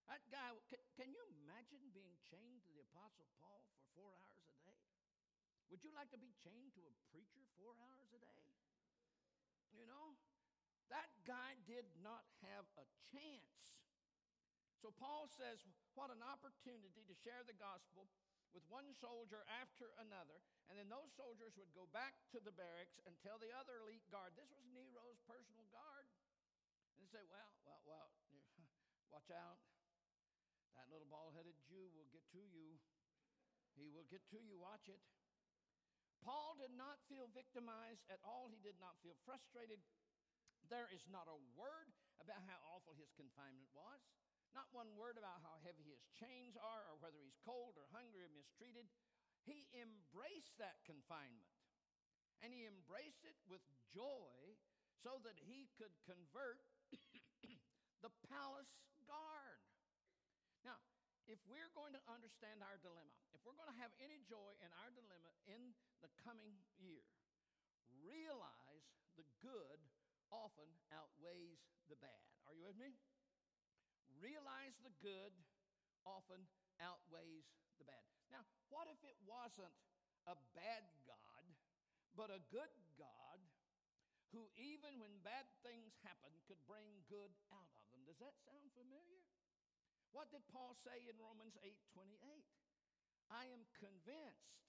That 0.09 0.21
guy, 0.29 0.53
can, 0.69 0.81
can, 1.01 1.09
you 1.09 1.23
imagine 1.45 1.81
being 1.97 2.13
chained 2.29 2.61
to 2.69 2.71
the 2.77 2.85
Apostle 2.93 3.25
Paul 3.41 3.65
for 3.73 3.81
four 3.97 4.13
hours 4.21 4.53
a 4.53 4.61
day? 4.69 4.85
Would 5.73 5.81
you 5.81 5.93
like 5.97 6.13
to 6.13 6.21
be 6.21 6.37
chained 6.45 6.77
to 6.77 6.85
a 6.85 6.95
preacher 7.09 7.41
four 7.57 7.73
hours 7.81 8.13
a 8.13 8.21
day? 8.21 8.43
You 9.73 9.89
know, 9.89 10.15
that 10.93 11.09
guy 11.25 11.57
did 11.65 11.89
not 12.05 12.23
have 12.45 12.69
a 12.77 12.87
chance. 13.11 13.75
So 14.79 14.93
Paul 14.93 15.27
says, 15.33 15.65
What 15.97 16.13
an 16.13 16.21
opportunity 16.21 17.03
to 17.09 17.15
share 17.25 17.41
the 17.49 17.57
gospel 17.57 18.05
with 18.53 18.63
one 18.69 18.93
soldier 19.01 19.43
after 19.49 19.91
another. 19.99 20.39
And 20.69 20.77
then 20.79 20.93
those 20.93 21.11
soldiers 21.17 21.57
would 21.59 21.73
go 21.75 21.89
back 21.91 22.15
to 22.37 22.39
the 22.39 22.55
barracks 22.55 23.01
and 23.09 23.17
tell 23.19 23.41
the 23.41 23.51
other 23.57 23.81
elite 23.83 24.05
guard, 24.13 24.37
This 24.37 24.53
was 24.53 24.63
Nero's 24.71 25.19
personal 25.25 25.67
guard. 25.73 26.07
And 26.93 27.01
they 27.01 27.09
say, 27.09 27.25
Well, 27.27 27.51
well, 27.65 27.83
well, 27.89 28.11
watch 29.11 29.33
out. 29.33 29.59
That 30.75 30.91
little 30.91 31.07
bald 31.07 31.35
headed 31.39 31.55
Jew 31.71 31.91
will 31.95 32.11
get 32.11 32.27
to 32.35 32.43
you. 32.43 32.79
He 33.79 33.91
will 33.91 34.07
get 34.11 34.23
to 34.35 34.39
you. 34.39 34.59
Watch 34.59 34.91
it. 34.91 35.03
Paul 36.23 36.57
did 36.57 36.73
not 36.75 37.05
feel 37.07 37.29
victimized 37.31 38.09
at 38.09 38.23
all. 38.25 38.49
He 38.49 38.59
did 38.65 38.79
not 38.81 38.97
feel 39.05 39.15
frustrated. 39.29 39.79
There 40.73 40.89
is 40.89 41.05
not 41.13 41.29
a 41.29 41.39
word 41.53 41.93
about 42.19 42.41
how 42.49 42.57
awful 42.73 42.97
his 42.97 43.13
confinement 43.13 43.69
was. 43.77 44.01
Not 44.57 44.71
one 44.73 44.95
word 44.95 45.19
about 45.19 45.43
how 45.43 45.61
heavy 45.67 45.85
his 45.85 46.01
chains 46.15 46.55
are 46.57 46.87
or 46.89 46.97
whether 47.03 47.19
he's 47.21 47.37
cold 47.43 47.77
or 47.77 47.91
hungry 47.91 48.25
or 48.25 48.33
mistreated. 48.33 48.87
He 49.45 49.69
embraced 49.77 50.57
that 50.63 50.81
confinement. 50.89 51.51
And 52.41 52.55
he 52.55 52.65
embraced 52.65 53.27
it 53.29 53.37
with 53.45 53.63
joy 53.93 54.57
so 55.05 55.21
that 55.29 55.37
he 55.45 55.69
could 55.77 55.93
convert 56.09 56.65
the 58.05 58.13
palace 58.31 58.73
if 61.25 61.41
we're 61.49 61.73
going 61.73 61.97
to 61.97 62.03
understand 62.11 62.61
our 62.61 62.77
dilemma, 62.85 63.15
if 63.33 63.41
we're 63.43 63.57
going 63.57 63.71
to 63.73 63.81
have 63.81 63.93
any 64.01 64.21
joy 64.29 64.53
in 64.61 64.71
our 64.85 64.91
dilemma 64.93 65.33
in 65.49 65.73
the 66.05 66.11
coming 66.21 66.53
year, 66.77 67.05
realize 68.05 68.85
the 69.17 69.25
good 69.41 69.81
often 70.29 70.69
outweighs 70.93 71.65
the 71.89 71.97
bad. 72.01 72.25
Are 72.49 72.53
you 72.53 72.65
with 72.67 72.77
me? 72.77 72.93
realize 74.21 74.75
the 74.83 74.95
good 75.03 75.35
often 76.05 76.47
outweighs 76.79 77.49
the 77.81 77.87
bad. 77.87 78.05
Now, 78.31 78.45
what 78.71 78.87
if 78.91 79.01
it 79.03 79.17
wasn't 79.25 79.75
a 80.29 80.37
bad 80.55 80.85
God, 81.09 81.45
but 82.15 82.31
a 82.31 82.43
good 82.53 82.71
God 82.99 83.39
who, 84.35 84.51
even 84.59 84.99
when 84.99 85.15
bad 85.23 85.47
things 85.63 85.95
happen, 86.03 86.31
could 86.47 86.61
bring 86.67 86.87
good 87.07 87.31
out 87.55 87.71
of 87.71 87.83
them? 87.91 88.03
Does 88.07 88.19
that 88.19 88.35
sound 88.43 88.67
familiar? 88.75 89.23
What 90.15 90.31
did 90.31 90.47
Paul 90.55 90.79
say 90.79 91.11
in 91.11 91.19
Romans 91.19 91.59
8 91.59 91.75
28? 91.91 92.15
I 93.35 93.51
am 93.51 93.67
convinced 93.75 94.63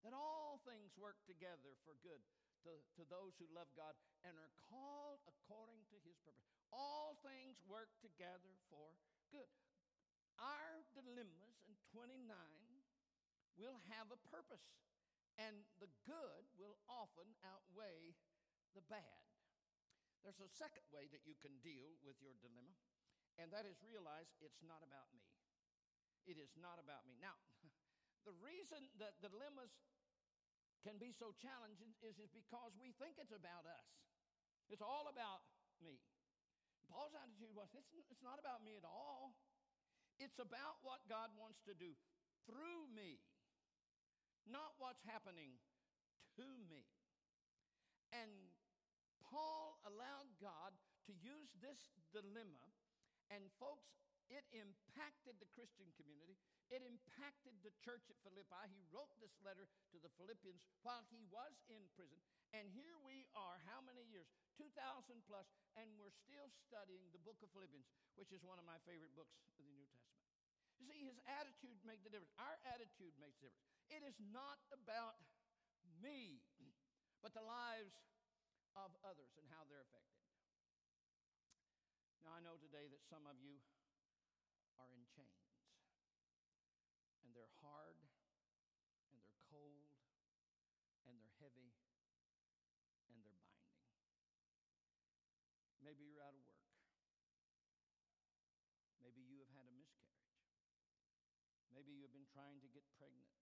that 0.00 0.16
all 0.16 0.64
things 0.64 0.96
work 0.96 1.20
together 1.28 1.76
for 1.84 2.00
good 2.00 2.24
to, 2.64 2.72
to 2.96 3.04
those 3.12 3.36
who 3.36 3.44
love 3.52 3.68
God 3.76 3.92
and 4.24 4.32
are 4.40 4.56
called 4.56 5.20
according 5.28 5.84
to 5.92 6.00
his 6.00 6.16
purpose. 6.24 6.48
All 6.72 7.20
things 7.20 7.60
work 7.68 7.92
together 8.00 8.56
for 8.72 8.96
good. 9.28 9.52
Our 10.40 10.80
dilemmas 10.96 11.60
in 11.68 11.76
29 11.92 12.24
will 13.60 13.84
have 13.92 14.08
a 14.08 14.24
purpose, 14.32 14.80
and 15.36 15.60
the 15.84 15.92
good 16.08 16.48
will 16.56 16.80
often 16.88 17.28
outweigh 17.44 18.16
the 18.72 18.80
bad. 18.88 19.28
There's 20.24 20.40
a 20.40 20.48
second 20.48 20.88
way 20.88 21.12
that 21.12 21.28
you 21.28 21.36
can 21.44 21.60
deal 21.60 22.00
with 22.00 22.16
your 22.24 22.32
dilemma, 22.40 22.72
and 23.40 23.48
that 23.50 23.64
is 23.64 23.80
realize 23.80 24.28
it's 24.44 24.60
not 24.60 24.84
about 24.84 25.08
me. 25.16 25.24
It 26.28 26.36
is 26.36 26.52
not 26.60 26.76
about 26.76 27.08
me. 27.08 27.16
Now, 27.16 27.34
the 28.28 28.36
reason 28.44 28.84
that 29.00 29.16
the 29.24 29.32
dilemmas 29.32 29.72
can 30.84 31.00
be 31.00 31.12
so 31.12 31.32
challenging 31.40 31.96
is, 32.04 32.20
is 32.20 32.28
because 32.32 32.76
we 32.76 32.92
think 33.00 33.16
it's 33.16 33.32
about 33.32 33.64
us. 33.64 33.88
It's 34.68 34.84
all 34.84 35.08
about 35.08 35.44
me. 35.80 36.00
Paul's 36.88 37.16
attitude 37.16 37.52
was 37.56 37.72
it's, 37.72 37.88
it's 38.12 38.24
not 38.24 38.36
about 38.36 38.60
me 38.60 38.76
at 38.76 38.84
all. 38.84 39.32
It's 40.20 40.36
about 40.36 40.80
what 40.84 41.00
God 41.08 41.32
wants 41.40 41.64
to 41.64 41.72
do 41.72 41.96
through 42.44 42.92
me, 42.92 43.20
not 44.44 44.76
what's 44.76 45.00
happening 45.08 45.56
to 46.36 46.44
me. 46.68 46.84
And 48.12 48.28
Paul 49.22 49.78
allowed 49.86 50.28
God 50.42 50.74
to 51.08 51.12
use 51.22 51.54
this 51.62 51.78
dilemma. 52.12 52.60
And, 53.30 53.46
folks, 53.62 53.86
it 54.30 54.46
impacted 54.54 55.42
the 55.42 55.50
Christian 55.50 55.90
community. 55.98 56.38
It 56.70 56.86
impacted 56.86 57.58
the 57.66 57.74
church 57.82 58.06
at 58.06 58.18
Philippi. 58.22 58.62
He 58.70 58.86
wrote 58.94 59.10
this 59.18 59.34
letter 59.42 59.66
to 59.90 59.96
the 59.98 60.10
Philippians 60.14 60.62
while 60.86 61.02
he 61.10 61.26
was 61.34 61.50
in 61.66 61.82
prison. 61.98 62.22
And 62.54 62.70
here 62.70 62.94
we 63.02 63.26
are, 63.34 63.58
how 63.66 63.82
many 63.82 64.06
years? 64.06 64.30
2,000 64.54 64.70
plus, 65.26 65.50
and 65.74 65.90
we're 65.98 66.14
still 66.14 66.46
studying 66.66 67.10
the 67.10 67.22
book 67.26 67.42
of 67.42 67.50
Philippians, 67.50 67.90
which 68.14 68.30
is 68.30 68.46
one 68.46 68.62
of 68.62 68.66
my 68.66 68.78
favorite 68.86 69.10
books 69.18 69.34
of 69.50 69.54
the 69.58 69.66
New 69.66 69.82
Testament. 69.90 70.30
You 70.78 70.86
see, 70.86 71.02
his 71.02 71.18
attitude 71.26 71.76
made 71.82 72.00
the 72.06 72.10
difference. 72.14 72.32
Our 72.38 72.56
attitude 72.70 73.12
makes 73.18 73.42
the 73.42 73.50
difference. 73.50 73.66
It 73.90 74.02
is 74.06 74.16
not 74.30 74.62
about 74.70 75.18
me, 75.98 76.38
but 77.22 77.34
the 77.34 77.42
lives 77.42 77.98
of 78.78 78.94
others 79.02 79.34
and 79.34 79.44
how 79.50 79.66
they're 79.66 79.82
affected. 79.82 80.19
Now, 82.20 82.36
I 82.36 82.44
know 82.44 82.60
today 82.60 82.84
that 82.92 83.00
some 83.08 83.24
of 83.24 83.40
you 83.40 83.56
are 84.76 84.92
in 84.92 85.08
chains, 85.08 85.56
and 87.24 87.32
they're 87.32 87.56
hard, 87.64 87.96
and 89.08 89.16
they're 89.24 89.40
cold, 89.48 89.88
and 91.08 91.16
they're 91.16 91.40
heavy, 91.40 91.72
and 93.08 93.24
they're 93.24 93.40
binding. 93.40 93.88
Maybe 95.80 96.04
you're 96.04 96.20
out 96.20 96.36
of 96.36 96.44
work. 96.44 96.68
Maybe 99.00 99.24
you 99.24 99.40
have 99.40 99.52
had 99.56 99.64
a 99.64 99.72
miscarriage. 99.72 100.44
Maybe 101.72 101.96
you 101.96 102.04
have 102.04 102.12
been 102.12 102.28
trying 102.28 102.60
to 102.60 102.68
get 102.68 102.84
pregnant, 103.00 103.32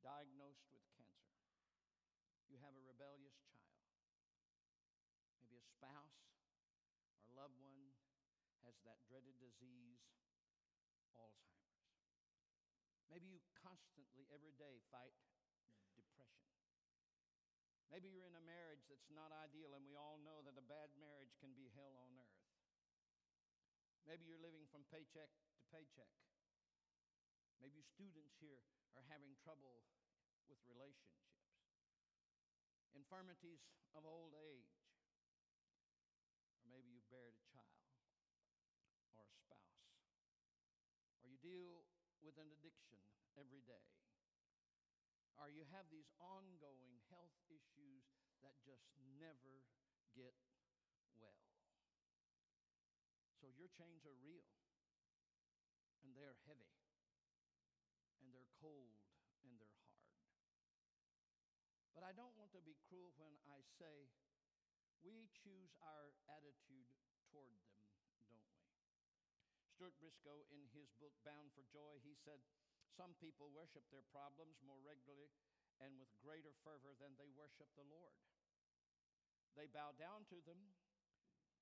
diagnosed 0.00 0.64
with 0.72 0.80
cancer. 0.96 1.36
You 2.48 2.56
have 2.64 2.72
a 2.72 2.80
rebellious 2.80 3.36
child. 3.52 3.84
Maybe 5.36 5.60
a 5.60 5.66
spouse 5.68 6.23
loved 7.34 7.58
one 7.58 7.90
has 8.62 8.78
that 8.86 9.02
dreaded 9.10 9.34
disease, 9.42 10.00
Alzheimer's. 11.18 11.90
Maybe 13.10 13.28
you 13.28 13.42
constantly, 13.58 14.26
every 14.30 14.54
day, 14.54 14.80
fight 14.88 15.14
depression. 15.98 16.50
Maybe 17.92 18.10
you're 18.10 18.26
in 18.26 18.38
a 18.38 18.42
marriage 18.42 18.86
that's 18.90 19.10
not 19.12 19.30
ideal, 19.30 19.74
and 19.76 19.86
we 19.86 19.94
all 19.94 20.18
know 20.18 20.42
that 20.42 20.58
a 20.58 20.64
bad 20.64 20.90
marriage 20.98 21.36
can 21.38 21.54
be 21.54 21.70
hell 21.78 21.94
on 22.00 22.10
earth. 22.16 22.42
Maybe 24.06 24.26
you're 24.26 24.42
living 24.42 24.66
from 24.70 24.82
paycheck 24.90 25.30
to 25.30 25.62
paycheck. 25.70 26.10
Maybe 27.62 27.80
students 27.86 28.34
here 28.42 28.60
are 28.98 29.06
having 29.06 29.38
trouble 29.40 29.86
with 30.50 30.58
relationships, 30.68 31.38
infirmities 32.92 33.62
of 33.94 34.04
old 34.04 34.34
age, 34.34 34.74
or 36.60 36.68
maybe 36.68 36.90
you've 36.92 37.08
buried 37.08 37.36
a 37.38 37.46
child 37.48 37.88
or 39.16 39.24
a 39.24 39.36
spouse, 39.38 39.88
or 41.22 41.30
you 41.30 41.33
deal 41.44 41.84
with 42.24 42.40
an 42.40 42.48
addiction 42.48 42.96
every 43.36 43.60
day, 43.60 43.84
or 45.36 45.52
you 45.52 45.68
have 45.68 45.84
these 45.92 46.08
ongoing 46.16 46.96
health 47.12 47.36
issues 47.52 48.08
that 48.40 48.56
just 48.64 48.88
never 49.20 49.68
get 50.16 50.32
well. 51.20 51.44
So 53.36 53.52
your 53.52 53.68
chains 53.68 54.08
are 54.08 54.16
real, 54.24 54.48
and 56.00 56.16
they're 56.16 56.40
heavy 56.48 56.72
and 58.24 58.32
they're 58.32 58.48
cold 58.56 58.96
and 59.44 59.60
they're 59.60 59.76
hard. 59.84 60.08
But 61.92 62.02
I 62.02 62.16
don't 62.16 62.34
want 62.40 62.50
to 62.56 62.64
be 62.64 62.74
cruel 62.88 63.12
when 63.20 63.36
I 63.44 63.60
say 63.76 64.08
we 65.04 65.28
choose 65.36 65.76
our 65.84 66.16
attitude 66.32 66.88
toward 67.28 67.52
them? 67.68 67.83
Stuart 69.74 69.98
Briscoe, 69.98 70.46
in 70.54 70.62
his 70.70 70.86
book 71.02 71.10
Bound 71.26 71.50
for 71.50 71.66
Joy, 71.74 71.98
he 72.06 72.14
said, 72.14 72.38
Some 72.94 73.10
people 73.18 73.50
worship 73.50 73.82
their 73.90 74.06
problems 74.14 74.62
more 74.62 74.78
regularly 74.86 75.34
and 75.82 75.98
with 75.98 76.06
greater 76.22 76.54
fervor 76.62 76.94
than 77.02 77.18
they 77.18 77.26
worship 77.34 77.66
the 77.74 77.82
Lord. 77.90 78.14
They 79.58 79.66
bow 79.66 79.90
down 79.98 80.30
to 80.30 80.38
them, 80.46 80.62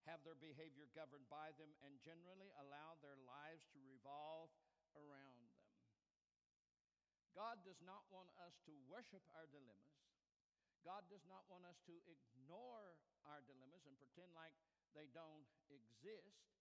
have 0.05 0.21
their 0.29 0.37
behavior 0.37 0.93
governed 0.93 1.25
by 1.33 1.57
them, 1.57 1.73
and 1.81 2.05
generally 2.05 2.53
allow 2.61 3.01
their 3.01 3.17
lives 3.25 3.65
to 3.73 3.81
revolve 3.81 4.53
around 4.93 5.49
them. 5.49 5.65
God 7.33 7.65
does 7.65 7.81
not 7.81 8.05
want 8.13 8.29
us 8.37 8.61
to 8.69 8.77
worship 8.93 9.25
our 9.33 9.49
dilemmas. 9.49 10.05
God 10.85 11.09
does 11.09 11.25
not 11.25 11.49
want 11.49 11.65
us 11.65 11.81
to 11.89 11.97
ignore 12.05 13.01
our 13.25 13.41
dilemmas 13.49 13.89
and 13.89 13.97
pretend 13.97 14.37
like 14.37 14.53
they 14.93 15.09
don't 15.17 15.49
exist. 15.73 16.53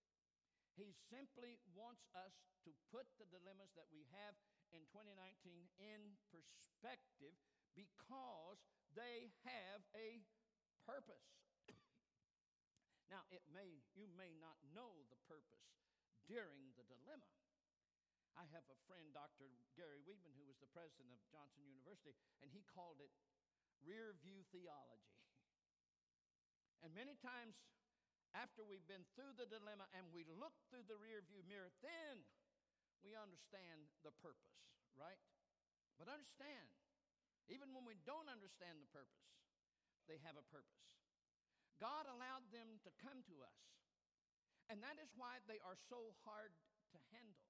He 0.76 0.96
simply 1.12 1.60
wants 1.76 2.08
us 2.16 2.32
to 2.64 2.72
put 2.90 3.10
the 3.20 3.28
dilemmas 3.28 3.76
that 3.76 3.92
we 3.92 4.08
have 4.16 4.40
in 4.72 4.88
2019 4.88 5.68
in 5.78 6.16
perspective 6.32 7.36
because 7.76 8.64
they 8.96 9.36
have 9.44 9.84
a 9.92 10.24
purpose. 10.88 11.44
now, 13.14 13.24
it 13.32 13.44
may 13.52 13.84
you 13.96 14.08
may 14.16 14.32
not 14.40 14.60
know 14.72 15.04
the 15.12 15.20
purpose 15.28 15.76
during 16.24 16.72
the 16.80 16.88
dilemma. 16.88 17.28
I 18.40 18.48
have 18.56 18.64
a 18.72 18.80
friend, 18.88 19.12
Dr. 19.12 19.52
Gary 19.76 20.00
Weedman, 20.08 20.32
who 20.40 20.48
was 20.48 20.56
the 20.64 20.72
president 20.72 21.12
of 21.12 21.20
Johnson 21.28 21.68
University, 21.68 22.16
and 22.40 22.48
he 22.48 22.64
called 22.64 23.04
it 23.04 23.12
rear 23.84 24.16
view 24.24 24.48
theology. 24.56 25.20
And 26.82 26.98
many 26.98 27.14
times 27.22 27.62
after 28.36 28.64
we've 28.64 28.86
been 28.88 29.04
through 29.16 29.36
the 29.36 29.50
dilemma 29.50 29.88
and 29.92 30.08
we 30.16 30.24
look 30.40 30.56
through 30.72 30.88
the 30.88 31.00
rear 31.00 31.20
view 31.28 31.44
mirror, 31.48 31.72
then 31.84 32.24
we 33.04 33.18
understand 33.18 33.92
the 34.06 34.14
purpose, 34.24 34.60
right? 34.96 35.20
But 36.00 36.08
understand, 36.08 36.70
even 37.52 37.76
when 37.76 37.84
we 37.84 38.00
don't 38.08 38.32
understand 38.32 38.80
the 38.80 38.90
purpose, 38.94 39.28
they 40.08 40.22
have 40.24 40.40
a 40.40 40.46
purpose. 40.48 40.86
God 41.82 42.06
allowed 42.06 42.46
them 42.54 42.78
to 42.86 42.92
come 43.02 43.26
to 43.26 43.36
us, 43.42 43.62
and 44.70 44.80
that 44.86 45.02
is 45.02 45.10
why 45.18 45.42
they 45.50 45.58
are 45.66 45.78
so 45.90 46.14
hard 46.24 46.54
to 46.94 46.98
handle. 47.10 47.50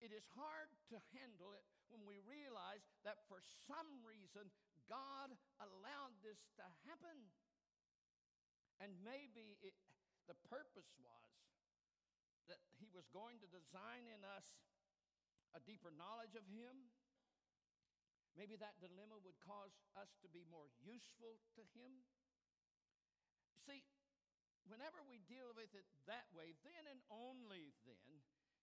It 0.00 0.12
is 0.16 0.24
hard 0.32 0.72
to 0.92 0.96
handle 1.12 1.52
it 1.52 1.64
when 1.92 2.04
we 2.08 2.24
realize 2.24 2.80
that 3.04 3.20
for 3.28 3.44
some 3.68 4.00
reason 4.00 4.48
God 4.88 5.32
allowed 5.60 6.16
this 6.24 6.40
to 6.56 6.64
happen. 6.88 7.28
And 8.80 8.96
maybe 9.04 9.60
it, 9.60 9.76
the 10.24 10.36
purpose 10.48 10.88
was 10.96 11.28
that 12.48 12.60
He 12.80 12.88
was 12.96 13.04
going 13.12 13.36
to 13.44 13.48
design 13.52 14.08
in 14.08 14.24
us 14.24 14.48
a 15.52 15.60
deeper 15.62 15.92
knowledge 15.92 16.32
of 16.34 16.48
Him. 16.48 16.88
Maybe 18.34 18.56
that 18.56 18.80
dilemma 18.80 19.20
would 19.20 19.36
cause 19.44 19.76
us 20.00 20.16
to 20.24 20.28
be 20.32 20.48
more 20.48 20.72
useful 20.80 21.36
to 21.60 21.62
Him. 21.76 21.92
See, 23.68 23.84
whenever 24.64 25.04
we 25.04 25.20
deal 25.28 25.52
with 25.52 25.70
it 25.76 25.84
that 26.08 26.30
way, 26.32 26.56
then 26.64 26.88
and 26.88 27.04
only 27.12 27.76
then 27.84 28.00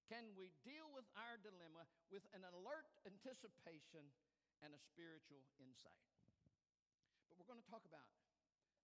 can 0.07 0.23
we 0.39 0.55
deal 0.63 0.87
with 0.95 1.03
our 1.19 1.35
dilemma 1.43 1.83
with 2.07 2.23
an 2.31 2.39
alert 2.47 2.87
anticipation 3.03 4.07
and 4.63 4.71
a 4.71 4.79
spiritual 4.79 5.43
insight? 5.59 6.07
But 7.27 7.35
we're 7.35 7.51
going 7.51 7.59
to 7.59 7.67
talk 7.67 7.83
about 7.83 8.07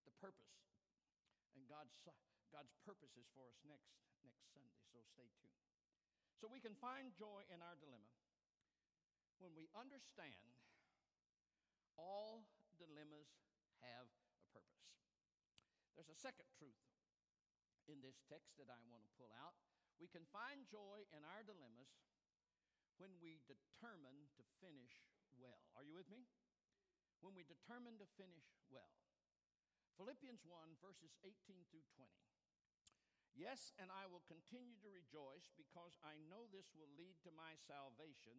the 0.04 0.12
purpose 0.20 0.52
and 1.54 1.64
God's, 1.70 1.94
God's 2.50 2.74
purposes 2.82 3.26
for 3.34 3.46
us 3.46 3.58
next, 3.66 3.94
next 4.22 4.50
Sunday, 4.54 4.82
so 4.90 5.02
stay 5.14 5.30
tuned. 5.38 5.62
So 6.38 6.50
we 6.50 6.60
can 6.60 6.76
find 6.76 7.14
joy 7.14 7.46
in 7.48 7.62
our 7.62 7.78
dilemma 7.78 8.12
when 9.38 9.54
we 9.54 9.70
understand 9.74 10.54
all 11.94 12.46
dilemmas 12.78 13.30
have 13.82 14.10
a 14.34 14.42
purpose. 14.50 14.86
There's 15.94 16.10
a 16.10 16.18
second 16.18 16.50
truth 16.58 16.78
in 17.86 18.02
this 18.02 18.18
text 18.26 18.56
that 18.58 18.72
I 18.72 18.80
want 18.90 19.06
to 19.06 19.12
pull 19.14 19.30
out. 19.36 19.54
We 20.02 20.10
can 20.10 20.26
find 20.34 20.66
joy 20.66 21.06
in 21.14 21.22
our 21.22 21.46
dilemmas 21.46 21.90
when 22.98 23.14
we 23.22 23.42
determine 23.46 24.30
to 24.38 24.42
finish 24.58 25.06
well. 25.38 25.62
Are 25.78 25.86
you 25.86 25.94
with 25.94 26.10
me? 26.10 26.26
When 27.22 27.34
we 27.34 27.46
determine 27.46 27.98
to 28.02 28.08
finish 28.18 28.46
well. 28.70 28.90
Philippians 29.94 30.42
1, 30.42 30.82
verses 30.82 31.14
18 31.22 31.64
through 31.70 31.86
20. 31.94 32.10
Yes, 33.34 33.74
and 33.82 33.90
I 33.90 34.06
will 34.06 34.22
continue 34.30 34.78
to 34.82 34.94
rejoice 34.94 35.50
because 35.58 35.98
I 36.02 36.18
know 36.30 36.46
this 36.50 36.70
will 36.74 36.90
lead 36.94 37.18
to 37.26 37.34
my 37.34 37.58
salvation 37.66 38.36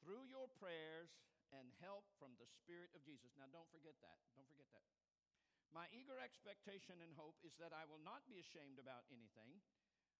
through 0.00 0.24
your 0.28 0.48
prayers 0.56 1.12
and 1.52 1.72
help 1.80 2.08
from 2.16 2.36
the 2.40 2.48
Spirit 2.48 2.92
of 2.96 3.04
Jesus. 3.04 3.36
Now, 3.36 3.48
don't 3.52 3.68
forget 3.68 3.96
that. 4.00 4.20
Don't 4.32 4.48
forget 4.48 4.68
that. 4.72 4.88
My 5.68 5.88
eager 5.92 6.16
expectation 6.16 7.04
and 7.04 7.12
hope 7.12 7.36
is 7.44 7.56
that 7.60 7.76
I 7.76 7.84
will 7.84 8.00
not 8.00 8.24
be 8.24 8.40
ashamed 8.40 8.80
about 8.80 9.04
anything 9.12 9.60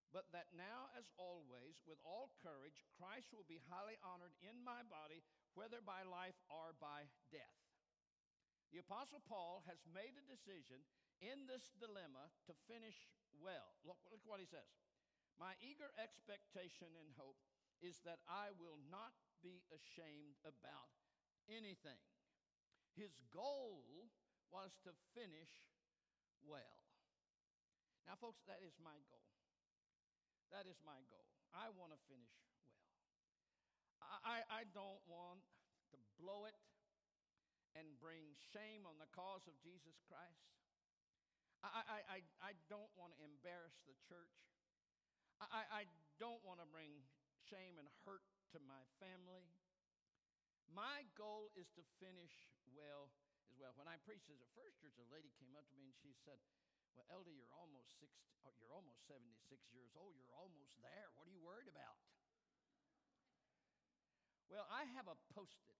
but 0.08 0.24
that 0.32 0.56
now, 0.56 0.88
as 0.96 1.12
always, 1.20 1.84
with 1.84 2.00
all 2.00 2.32
courage, 2.40 2.80
Christ 2.96 3.28
will 3.36 3.44
be 3.44 3.60
highly 3.68 4.00
honored 4.00 4.32
in 4.40 4.56
my 4.64 4.80
body, 4.88 5.20
whether 5.52 5.84
by 5.84 6.00
life 6.00 6.36
or 6.48 6.72
by 6.80 7.12
death. 7.28 7.67
The 8.68 8.84
Apostle 8.84 9.24
Paul 9.24 9.64
has 9.64 9.80
made 9.88 10.12
a 10.20 10.28
decision 10.28 10.84
in 11.24 11.48
this 11.48 11.72
dilemma 11.80 12.28
to 12.44 12.52
finish 12.68 13.08
well. 13.40 13.72
Look, 13.82 13.98
look 14.12 14.20
what 14.28 14.44
he 14.44 14.48
says. 14.48 14.68
My 15.40 15.56
eager 15.62 15.88
expectation 15.96 16.92
and 16.98 17.14
hope 17.16 17.40
is 17.80 18.02
that 18.04 18.20
I 18.28 18.52
will 18.58 18.76
not 18.90 19.14
be 19.40 19.64
ashamed 19.70 20.36
about 20.44 20.90
anything. 21.48 21.98
His 22.92 23.14
goal 23.30 24.10
was 24.50 24.76
to 24.84 24.92
finish 25.14 25.64
well. 26.42 26.84
Now, 28.04 28.18
folks, 28.18 28.42
that 28.50 28.60
is 28.60 28.74
my 28.82 28.98
goal. 29.08 29.28
That 30.52 30.66
is 30.66 30.80
my 30.84 30.98
goal. 31.08 31.28
I 31.54 31.72
want 31.76 31.94
to 31.94 32.00
finish 32.08 32.32
well. 32.40 32.56
I, 34.24 34.44
I 34.48 34.62
don't 34.72 35.00
want 35.04 35.44
to 35.92 35.96
blow 36.16 36.48
it 36.48 36.56
and 37.78 37.86
bring 38.02 38.34
shame 38.50 38.82
on 38.82 38.98
the 38.98 39.06
cause 39.14 39.46
of 39.46 39.54
Jesus 39.62 39.94
Christ. 40.10 40.50
I, 41.62 41.70
I, 41.86 41.98
I, 42.10 42.18
I 42.42 42.52
don't 42.66 42.90
want 42.98 43.14
to 43.14 43.22
embarrass 43.22 43.78
the 43.86 43.94
church. 44.02 44.34
I, 45.38 45.62
I 45.70 45.82
don't 46.18 46.42
want 46.42 46.58
to 46.58 46.66
bring 46.66 46.90
shame 47.46 47.78
and 47.78 47.86
hurt 48.02 48.26
to 48.54 48.58
my 48.66 48.82
family. 48.98 49.46
My 50.66 51.06
goal 51.14 51.54
is 51.54 51.70
to 51.78 51.82
finish 52.02 52.50
well 52.74 53.14
as 53.46 53.54
well. 53.54 53.70
When 53.78 53.86
I 53.86 54.02
preached 54.02 54.28
as 54.34 54.42
a 54.42 54.50
first 54.58 54.82
church, 54.82 54.98
a 54.98 55.06
lady 55.14 55.30
came 55.38 55.54
up 55.54 55.66
to 55.70 55.78
me 55.78 55.86
and 55.86 55.96
she 56.02 56.10
said, 56.26 56.42
Well, 56.98 57.06
Elder, 57.06 57.30
you're 57.30 57.54
almost 57.54 58.02
60, 58.02 58.10
you're 58.58 58.74
almost 58.74 59.06
76 59.06 59.38
years 59.70 59.94
old. 59.94 60.18
You're 60.18 60.34
almost 60.34 60.74
there. 60.82 61.14
What 61.14 61.30
are 61.30 61.34
you 61.34 61.42
worried 61.42 61.70
about? 61.70 61.96
Well, 64.50 64.66
I 64.66 64.90
have 64.98 65.06
a 65.06 65.18
post 65.38 65.62
it 65.70 65.78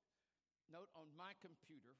note 0.69 0.93
on 0.97 1.09
my 1.17 1.37
computer 1.41 1.97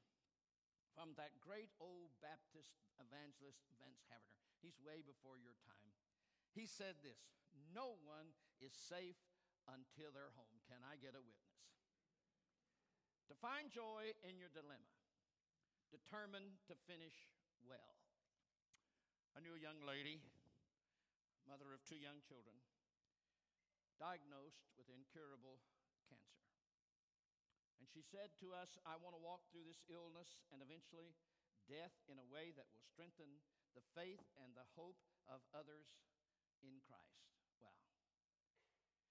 from 0.93 1.13
that 1.17 1.37
great 1.41 1.69
old 1.77 2.13
Baptist 2.21 2.79
evangelist, 2.99 3.63
Vance 3.79 4.03
Havner. 4.11 4.39
He's 4.59 4.77
way 4.83 4.99
before 5.01 5.39
your 5.39 5.55
time. 5.63 5.91
He 6.51 6.67
said 6.67 6.99
this 6.99 7.21
No 7.71 7.97
one 8.03 8.35
is 8.59 8.75
safe 8.75 9.19
until 9.69 10.11
they're 10.11 10.35
home. 10.35 10.59
Can 10.67 10.83
I 10.83 10.99
get 10.99 11.15
a 11.15 11.23
witness? 11.23 11.63
To 13.29 13.37
find 13.37 13.69
joy 13.69 14.11
in 14.25 14.41
your 14.41 14.49
dilemma, 14.49 14.89
determined 15.93 16.57
to 16.65 16.73
finish 16.89 17.29
well. 17.61 17.93
I 19.37 19.45
knew 19.45 19.53
a 19.53 19.61
young 19.61 19.85
lady, 19.85 20.17
mother 21.45 21.69
of 21.71 21.85
two 21.85 22.01
young 22.01 22.25
children, 22.25 22.57
diagnosed 24.01 24.65
with 24.73 24.89
incurable. 24.89 25.61
And 27.89 27.97
she 27.97 28.05
said 28.05 28.29
to 28.37 28.53
us, 28.53 28.77
I 28.85 29.01
want 29.01 29.17
to 29.17 29.25
walk 29.25 29.49
through 29.49 29.65
this 29.65 29.81
illness 29.89 30.37
and 30.53 30.61
eventually 30.61 31.17
death 31.65 31.97
in 32.05 32.21
a 32.21 32.29
way 32.29 32.53
that 32.53 32.69
will 32.69 32.85
strengthen 32.85 33.41
the 33.73 33.81
faith 33.97 34.21
and 34.45 34.53
the 34.53 34.69
hope 34.77 35.01
of 35.25 35.41
others 35.57 35.89
in 36.61 36.77
Christ. 36.85 37.33
Wow. 37.57 37.81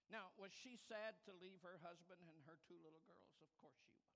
Now, 0.06 0.30
was 0.38 0.54
she 0.54 0.78
sad 0.78 1.18
to 1.26 1.34
leave 1.34 1.58
her 1.66 1.82
husband 1.82 2.22
and 2.22 2.38
her 2.46 2.54
two 2.70 2.78
little 2.78 3.02
girls? 3.02 3.34
Of 3.42 3.50
course 3.58 3.82
she 3.82 3.98
was. 3.98 4.14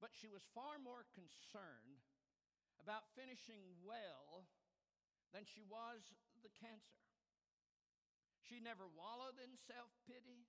But 0.00 0.16
she 0.16 0.32
was 0.32 0.48
far 0.56 0.80
more 0.80 1.04
concerned 1.12 2.00
about 2.80 3.12
finishing 3.12 3.76
well 3.84 4.48
than 5.36 5.44
she 5.44 5.68
was 5.68 6.00
the 6.40 6.54
cancer. 6.64 7.04
She 8.40 8.56
never 8.64 8.88
wallowed 8.88 9.36
in 9.36 9.52
self 9.68 9.92
pity 10.08 10.48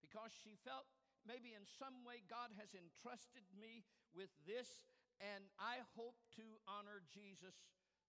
because 0.00 0.32
she 0.32 0.56
felt 0.64 0.88
maybe 1.26 1.56
in 1.56 1.66
some 1.66 2.04
way 2.04 2.24
God 2.26 2.54
has 2.56 2.72
entrusted 2.72 3.44
me 3.56 3.84
with 4.14 4.32
this, 4.44 4.84
and 5.20 5.46
I 5.60 5.84
hope 5.96 6.16
to 6.40 6.60
honor 6.64 7.04
Jesus 7.12 7.56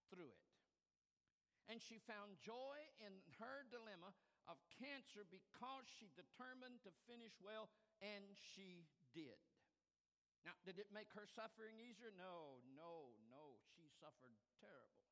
through 0.08 0.32
it. 0.32 0.44
And 1.70 1.78
she 1.78 2.02
found 2.02 2.42
joy 2.42 2.78
in 2.98 3.22
her 3.38 3.64
dilemma 3.70 4.12
of 4.50 4.58
cancer 4.82 5.22
because 5.28 5.86
she 5.86 6.10
determined 6.18 6.82
to 6.82 6.90
finish 7.06 7.38
well, 7.38 7.70
and 8.02 8.34
she 8.34 8.90
did. 9.14 9.38
Now, 10.42 10.58
did 10.66 10.82
it 10.82 10.90
make 10.90 11.06
her 11.14 11.30
suffering 11.30 11.78
easier? 11.78 12.10
No, 12.18 12.58
no, 12.74 13.14
no. 13.30 13.62
She 13.78 13.86
suffered 14.02 14.34
terrible. 14.58 15.06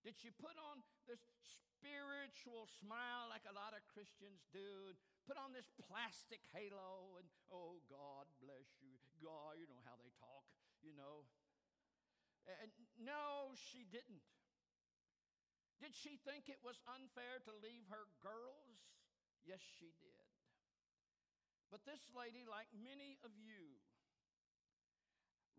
Did 0.00 0.16
she 0.16 0.32
put 0.32 0.56
on 0.56 0.80
this 1.04 1.20
spiritual 1.44 2.64
smile 2.80 3.28
like 3.28 3.44
a 3.44 3.52
lot 3.52 3.76
of 3.76 3.84
Christians 3.92 4.40
do? 4.48 4.96
Put 5.28 5.36
on 5.36 5.52
this 5.52 5.68
plastic 5.76 6.40
halo 6.56 7.20
and, 7.20 7.28
oh, 7.52 7.84
God 7.92 8.24
bless 8.40 8.80
you. 8.80 8.96
God, 9.20 9.60
you 9.60 9.68
know 9.68 9.84
how 9.84 9.92
they 10.00 10.08
talk, 10.16 10.48
you 10.80 10.96
know. 10.96 11.28
And 12.64 12.72
no, 12.96 13.52
she 13.52 13.84
didn't. 13.84 14.24
Did 15.84 15.92
she 15.92 16.16
think 16.24 16.48
it 16.48 16.64
was 16.64 16.80
unfair 16.88 17.44
to 17.44 17.52
leave 17.60 17.84
her 17.92 18.08
girls? 18.24 18.80
Yes, 19.44 19.60
she 19.60 19.92
did. 20.00 20.24
But 21.68 21.84
this 21.84 22.00
lady, 22.16 22.48
like 22.48 22.72
many 22.72 23.20
of 23.20 23.36
you, 23.36 23.76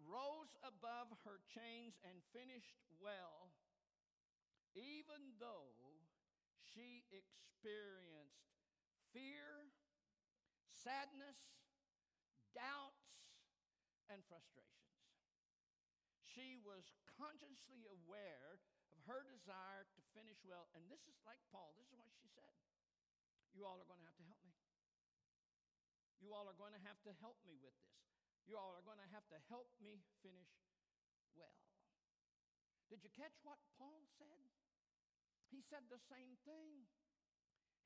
rose 0.01 0.57
above 0.65 1.13
her 1.29 1.37
chains 1.45 2.01
and 2.01 2.17
finished 2.33 2.81
well, 2.97 3.53
even 4.73 5.37
though 5.37 5.77
she 6.73 7.05
experienced 7.13 8.48
fear, 9.13 9.71
sadness, 10.71 11.37
doubts, 12.55 13.09
and 14.09 14.21
frustrations. 14.25 14.89
She 16.25 16.57
was 16.61 16.93
consciously 17.17 17.85
aware 17.89 18.61
of 18.93 18.99
her 19.09 19.25
desire 19.25 19.85
to 19.97 20.01
finish 20.13 20.39
well. 20.45 20.69
And 20.77 20.85
this 20.87 21.03
is 21.09 21.17
like 21.25 21.41
Paul. 21.49 21.73
This 21.77 21.89
is 21.89 21.99
what 21.99 22.13
she 22.17 22.29
said 22.29 22.55
You 23.53 23.65
all 23.65 23.81
are 23.81 23.89
going 23.89 24.01
to 24.01 24.07
have 24.07 24.17
to 24.21 24.27
help 24.29 24.41
me. 24.45 24.55
You 26.19 26.35
all 26.35 26.47
are 26.47 26.57
going 26.57 26.75
to 26.75 26.83
have 26.83 26.99
to 27.07 27.13
help 27.23 27.39
me 27.47 27.55
with 27.59 27.75
this. 27.81 27.99
You 28.45 28.57
all 28.59 28.73
are 28.75 28.85
going 28.85 28.99
to 28.99 29.11
have 29.13 29.25
to 29.29 29.39
help 29.47 29.69
me 29.79 30.01
finish 30.25 30.51
well. 31.37 31.63
Did 32.89 33.05
you 33.05 33.11
catch 33.13 33.37
what 33.45 33.61
Paul 33.77 34.03
said? 34.17 34.49
He 35.53 35.61
said 35.61 35.85
the 35.89 36.01
same 36.09 36.37
thing. 36.45 36.89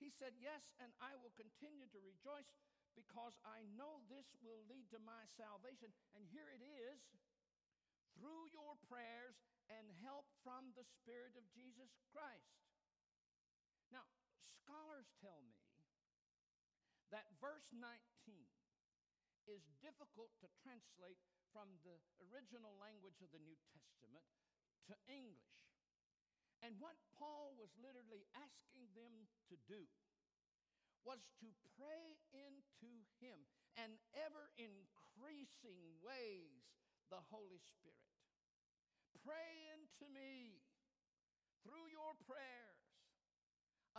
He 0.02 0.10
said, 0.10 0.34
Yes, 0.38 0.74
and 0.82 0.94
I 1.02 1.18
will 1.20 1.34
continue 1.36 1.90
to 1.92 2.00
rejoice 2.02 2.50
because 2.94 3.38
I 3.42 3.66
know 3.74 4.06
this 4.06 4.30
will 4.42 4.62
lead 4.70 4.90
to 4.94 5.02
my 5.02 5.26
salvation. 5.34 5.90
And 6.14 6.26
here 6.30 6.50
it 6.54 6.62
is 6.62 7.02
through 8.14 8.54
your 8.54 8.78
prayers 8.86 9.42
and 9.70 9.90
help 10.06 10.30
from 10.46 10.74
the 10.78 10.86
Spirit 10.86 11.34
of 11.34 11.46
Jesus 11.54 11.90
Christ. 12.14 12.62
Now, 13.90 14.06
scholars 14.62 15.10
tell 15.22 15.42
me 15.42 15.58
that 17.10 17.30
verse 17.42 17.70
19 17.74 17.94
is 19.46 19.62
difficult 19.84 20.32
to 20.42 20.48
translate 20.64 21.20
from 21.52 21.70
the 21.86 22.00
original 22.30 22.74
language 22.80 23.22
of 23.22 23.30
the 23.30 23.44
New 23.44 23.58
Testament 23.70 24.26
to 24.90 24.96
English. 25.06 25.54
And 26.64 26.80
what 26.80 26.96
Paul 27.20 27.54
was 27.60 27.70
literally 27.76 28.24
asking 28.40 28.88
them 28.96 29.28
to 29.52 29.56
do 29.68 29.84
was 31.04 31.20
to 31.44 31.52
pray 31.76 32.16
into 32.32 32.92
him 33.20 33.36
and 33.76 34.00
ever 34.16 34.48
increasing 34.56 36.00
ways 36.00 36.64
the 37.12 37.20
Holy 37.28 37.60
Spirit. 37.60 38.08
Pray 39.20 39.76
into 39.76 40.08
me 40.16 40.64
through 41.68 41.92
your 41.92 42.16
prayers 42.24 42.80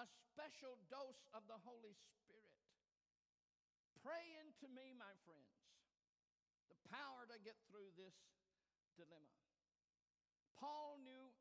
a 0.00 0.08
special 0.32 0.80
dose 0.88 1.22
of 1.36 1.44
the 1.46 1.60
Holy 1.62 1.94
Spirit. 1.94 2.56
Pray 4.00 4.36
into 4.40 4.66
me, 4.72 4.92
my 4.96 5.12
friends, 5.24 5.54
the 6.68 6.76
power 6.92 7.24
to 7.28 7.36
get 7.40 7.56
through 7.70 7.88
this 7.96 8.16
dilemma. 8.98 9.32
Paul 10.58 11.00
knew, 11.00 11.32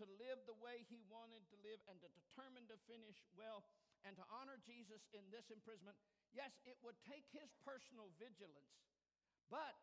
to 0.00 0.06
live 0.16 0.40
the 0.48 0.56
way 0.58 0.88
he 0.88 1.04
wanted 1.12 1.44
to 1.52 1.56
live 1.60 1.78
and 1.86 2.00
to 2.00 2.08
determine 2.16 2.64
to 2.72 2.80
finish 2.88 3.20
well 3.36 3.62
and 4.08 4.16
to 4.16 4.24
honor 4.32 4.56
Jesus 4.64 5.04
in 5.12 5.22
this 5.28 5.52
imprisonment. 5.52 5.96
Yes, 6.32 6.56
it 6.64 6.80
would 6.80 6.96
take 7.04 7.28
his 7.36 7.52
personal 7.60 8.08
vigilance, 8.16 8.72
but 9.52 9.76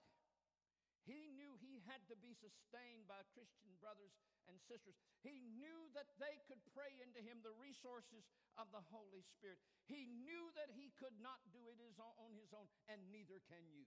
he 1.05 1.31
knew 1.37 1.55
he 1.61 1.79
had 1.87 2.01
to 2.11 2.17
be 2.19 2.35
sustained 2.35 3.05
by 3.05 3.21
Christian 3.31 3.71
brothers 3.79 4.11
and 4.49 4.59
sisters. 4.67 4.97
He 5.23 5.45
knew 5.55 5.87
that 5.93 6.11
they 6.19 6.41
could 6.51 6.59
pray 6.75 6.91
into 6.99 7.23
him 7.23 7.39
the 7.43 7.55
resources 7.55 8.27
of 8.57 8.67
the 8.73 8.83
Holy 8.91 9.23
Spirit. 9.37 9.59
He 9.85 10.07
knew 10.07 10.51
that 10.59 10.73
he 10.73 10.91
could 10.99 11.15
not 11.21 11.39
do 11.53 11.63
it 11.71 11.79
on 11.79 12.31
his 12.35 12.51
own, 12.51 12.67
and 12.91 12.99
neither 13.07 13.39
can 13.47 13.63
you, 13.71 13.85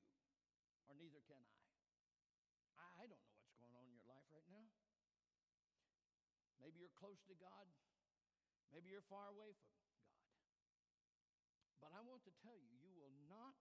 or 0.88 0.94
neither 0.96 1.20
can 1.28 1.42
I. 2.78 3.04
I 3.04 3.08
don't 3.08 3.20
know 3.20 3.32
what's 3.36 3.56
going 3.56 3.72
on 3.76 3.84
in 3.88 3.96
your 3.96 4.08
life 4.08 4.24
right 4.32 4.48
now. 4.52 4.68
Maybe 6.60 6.78
you're 6.78 6.94
close 7.00 7.20
to 7.26 7.36
God. 7.36 7.66
Maybe 8.70 8.92
you're 8.92 9.04
far 9.10 9.32
away 9.32 9.56
from 9.56 9.72
God. 9.80 9.98
But 11.80 11.90
I 11.96 12.04
want 12.04 12.22
to 12.28 12.32
tell 12.44 12.56
you, 12.60 12.70
you 12.78 12.92
will 12.94 13.12
not 13.26 13.56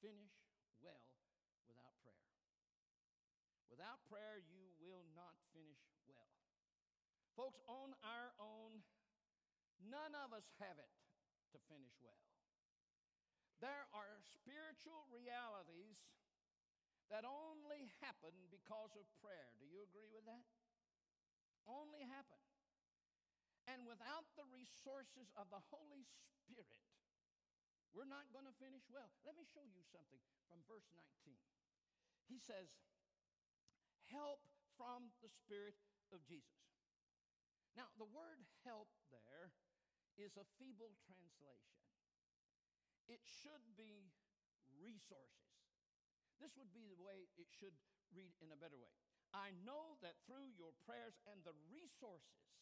finish 0.00 0.34
well 0.80 1.04
without 1.68 1.94
prayer. 2.02 2.26
Without 3.68 4.00
prayer, 4.08 4.40
you 4.40 4.72
will 4.80 5.04
not 5.12 5.36
finish 5.52 5.84
well. 6.08 6.32
Folks, 7.36 7.60
on 7.68 7.92
our 8.02 8.32
own, 8.40 8.80
None 9.90 10.14
of 10.14 10.30
us 10.30 10.46
have 10.62 10.78
it 10.78 10.94
to 11.50 11.58
finish 11.66 11.98
well. 11.98 12.22
There 13.58 13.86
are 13.90 14.22
spiritual 14.22 15.10
realities 15.10 15.98
that 17.10 17.26
only 17.26 17.90
happen 18.02 18.34
because 18.50 18.94
of 18.94 19.06
prayer. 19.18 19.50
Do 19.58 19.66
you 19.66 19.82
agree 19.82 20.10
with 20.10 20.26
that? 20.30 20.46
Only 21.66 22.02
happen. 22.06 22.40
And 23.70 23.86
without 23.86 24.26
the 24.34 24.46
resources 24.50 25.30
of 25.38 25.46
the 25.48 25.62
Holy 25.70 26.02
Spirit, 26.42 26.82
we're 27.94 28.08
not 28.08 28.26
going 28.34 28.48
to 28.48 28.56
finish 28.58 28.82
well. 28.88 29.12
Let 29.22 29.36
me 29.36 29.44
show 29.44 29.62
you 29.62 29.84
something 29.92 30.18
from 30.48 30.64
verse 30.66 30.88
19. 30.96 31.36
He 32.26 32.40
says, 32.40 32.72
Help 34.08 34.42
from 34.74 35.12
the 35.20 35.28
Spirit 35.28 35.76
of 36.10 36.24
Jesus. 36.24 36.58
Now, 37.76 37.88
the 37.96 38.08
word 38.08 38.40
help 38.64 38.88
there 39.12 39.52
is 40.16 40.36
a 40.36 40.48
feeble 40.60 40.92
translation. 41.04 41.80
It 43.08 43.20
should 43.24 43.64
be 43.76 44.12
resources. 44.80 45.52
This 46.40 46.52
would 46.56 46.72
be 46.72 46.88
the 46.88 46.98
way 46.98 47.28
it 47.38 47.48
should 47.48 47.76
read 48.12 48.32
in 48.40 48.52
a 48.52 48.58
better 48.58 48.76
way. 48.76 48.92
I 49.32 49.56
know 49.64 49.96
that 50.04 50.20
through 50.28 50.52
your 50.54 50.76
prayers 50.84 51.16
and 51.28 51.40
the 51.42 51.56
resources 51.72 52.52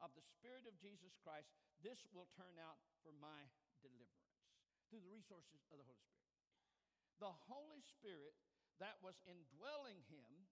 of 0.00 0.12
the 0.16 0.24
Spirit 0.24 0.64
of 0.68 0.76
Jesus 0.80 1.12
Christ, 1.20 1.52
this 1.84 2.00
will 2.12 2.28
turn 2.36 2.56
out 2.60 2.80
for 3.04 3.12
my 3.16 3.48
deliverance. 3.84 4.32
Through 4.88 5.04
the 5.04 5.12
resources 5.12 5.60
of 5.68 5.76
the 5.76 5.88
Holy 5.88 6.08
Spirit. 6.08 6.40
The 7.20 7.36
Holy 7.48 7.82
Spirit 7.82 8.36
that 8.78 9.00
was 9.00 9.16
indwelling 9.24 10.04
him 10.08 10.46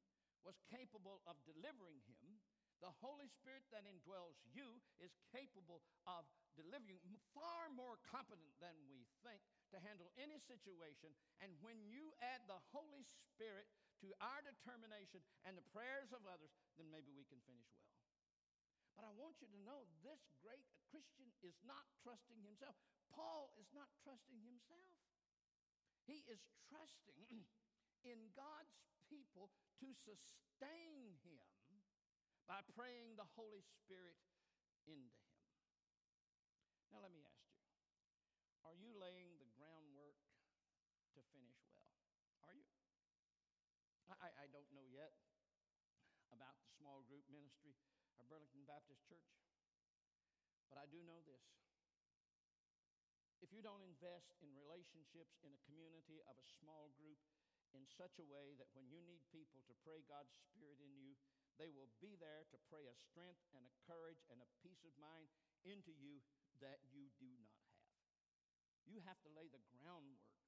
was 0.44 0.57
capable 0.68 1.24
of 1.24 1.37
delivering 1.44 2.00
him. 2.05 2.40
The 2.83 2.92
Holy 3.00 3.31
Spirit 3.33 3.64
that 3.72 3.88
indwells 3.88 4.37
you 4.53 4.83
is 5.00 5.14
capable 5.33 5.81
of 6.05 6.29
delivering, 6.53 7.00
far 7.33 7.72
more 7.72 7.96
competent 8.05 8.53
than 8.61 8.77
we 8.90 9.09
think 9.24 9.40
to 9.72 9.81
handle 9.81 10.12
any 10.20 10.37
situation. 10.44 11.14
And 11.40 11.55
when 11.64 11.81
you 11.88 12.12
add 12.20 12.44
the 12.44 12.61
Holy 12.74 13.07
Spirit 13.33 13.70
to 14.05 14.12
our 14.21 14.45
determination 14.45 15.25
and 15.49 15.57
the 15.57 15.64
prayers 15.73 16.12
of 16.12 16.21
others, 16.29 16.53
then 16.77 16.93
maybe 16.93 17.09
we 17.17 17.25
can 17.25 17.40
finish 17.49 17.64
well. 17.73 17.88
But 19.01 19.09
I 19.09 19.12
want 19.17 19.40
you 19.40 19.49
to 19.49 19.61
know 19.64 19.88
this 20.05 20.21
great 20.45 20.69
Christian 20.93 21.33
is 21.40 21.57
not 21.64 21.88
trusting 22.05 22.45
himself. 22.45 22.77
Paul 23.09 23.49
is 23.57 23.67
not 23.73 23.88
trusting 24.05 24.45
himself. 24.45 24.93
He 26.05 26.21
is 26.29 26.45
trusting 26.69 27.17
in 28.12 28.29
God's 28.37 28.77
people 29.09 29.49
to 29.81 29.88
sustain 30.05 31.17
him 31.25 31.49
by 32.45 32.61
praying 32.77 33.17
the 33.17 33.27
Holy 33.35 33.64
Spirit 33.81 34.21
into 34.85 35.25
him. 35.33 35.49
Now, 36.93 37.01
let 37.01 37.11
me 37.11 37.25
ask 37.25 37.40
you 37.49 37.57
are 38.69 38.77
you 38.77 38.93
laying 39.01 39.40
the 39.40 39.49
groundwork 39.57 40.17
to 41.17 41.21
finish 41.33 41.61
well? 41.73 41.97
Are 42.49 42.57
you? 42.57 42.69
I, 44.09 44.33
I 44.45 44.47
don't 44.53 44.69
know 44.73 44.85
yet 44.88 45.12
about 46.33 46.57
the 46.61 46.69
small 46.81 47.05
group 47.05 47.24
ministry 47.35 47.75
of 48.23 48.31
Burlington 48.31 48.62
Baptist 48.62 49.03
Church, 49.11 49.35
but 50.70 50.79
I 50.79 50.87
do 50.87 51.03
know 51.03 51.18
this. 51.27 51.42
If 53.42 53.51
you 53.51 53.61
don't 53.61 53.83
invest 53.85 54.38
in 54.40 54.55
relationships 54.55 55.37
in 55.42 55.53
a 55.53 55.64
community 55.66 56.23
of 56.31 56.38
a 56.38 56.53
small 56.62 56.94
group 56.97 57.18
in 57.75 57.85
such 57.90 58.23
a 58.23 58.31
way 58.31 58.55
that 58.57 58.70
when 58.73 58.87
you 58.87 59.03
need 59.03 59.20
people 59.35 59.61
to 59.66 59.75
pray 59.83 60.07
God's 60.07 60.33
Spirit 60.49 60.79
in 60.81 60.94
you, 60.94 61.18
they 61.59 61.68
will 61.70 61.90
be 62.01 62.14
there 62.16 62.47
to 62.51 62.59
pray 62.70 62.87
a 62.87 62.97
strength 63.11 63.42
and 63.55 63.66
a 63.66 63.77
courage 63.85 64.23
and 64.31 64.38
a 64.40 64.55
peace 64.62 64.83
of 64.87 64.94
mind 64.97 65.29
into 65.66 65.92
you 65.92 66.23
that 66.62 66.83
you 66.90 67.11
do 67.18 67.31
not 67.37 67.51
have. 67.66 67.85
You 68.87 69.03
have 69.05 69.18
to 69.27 69.35
lay 69.35 69.51
the 69.51 69.62
groundwork, 69.75 70.38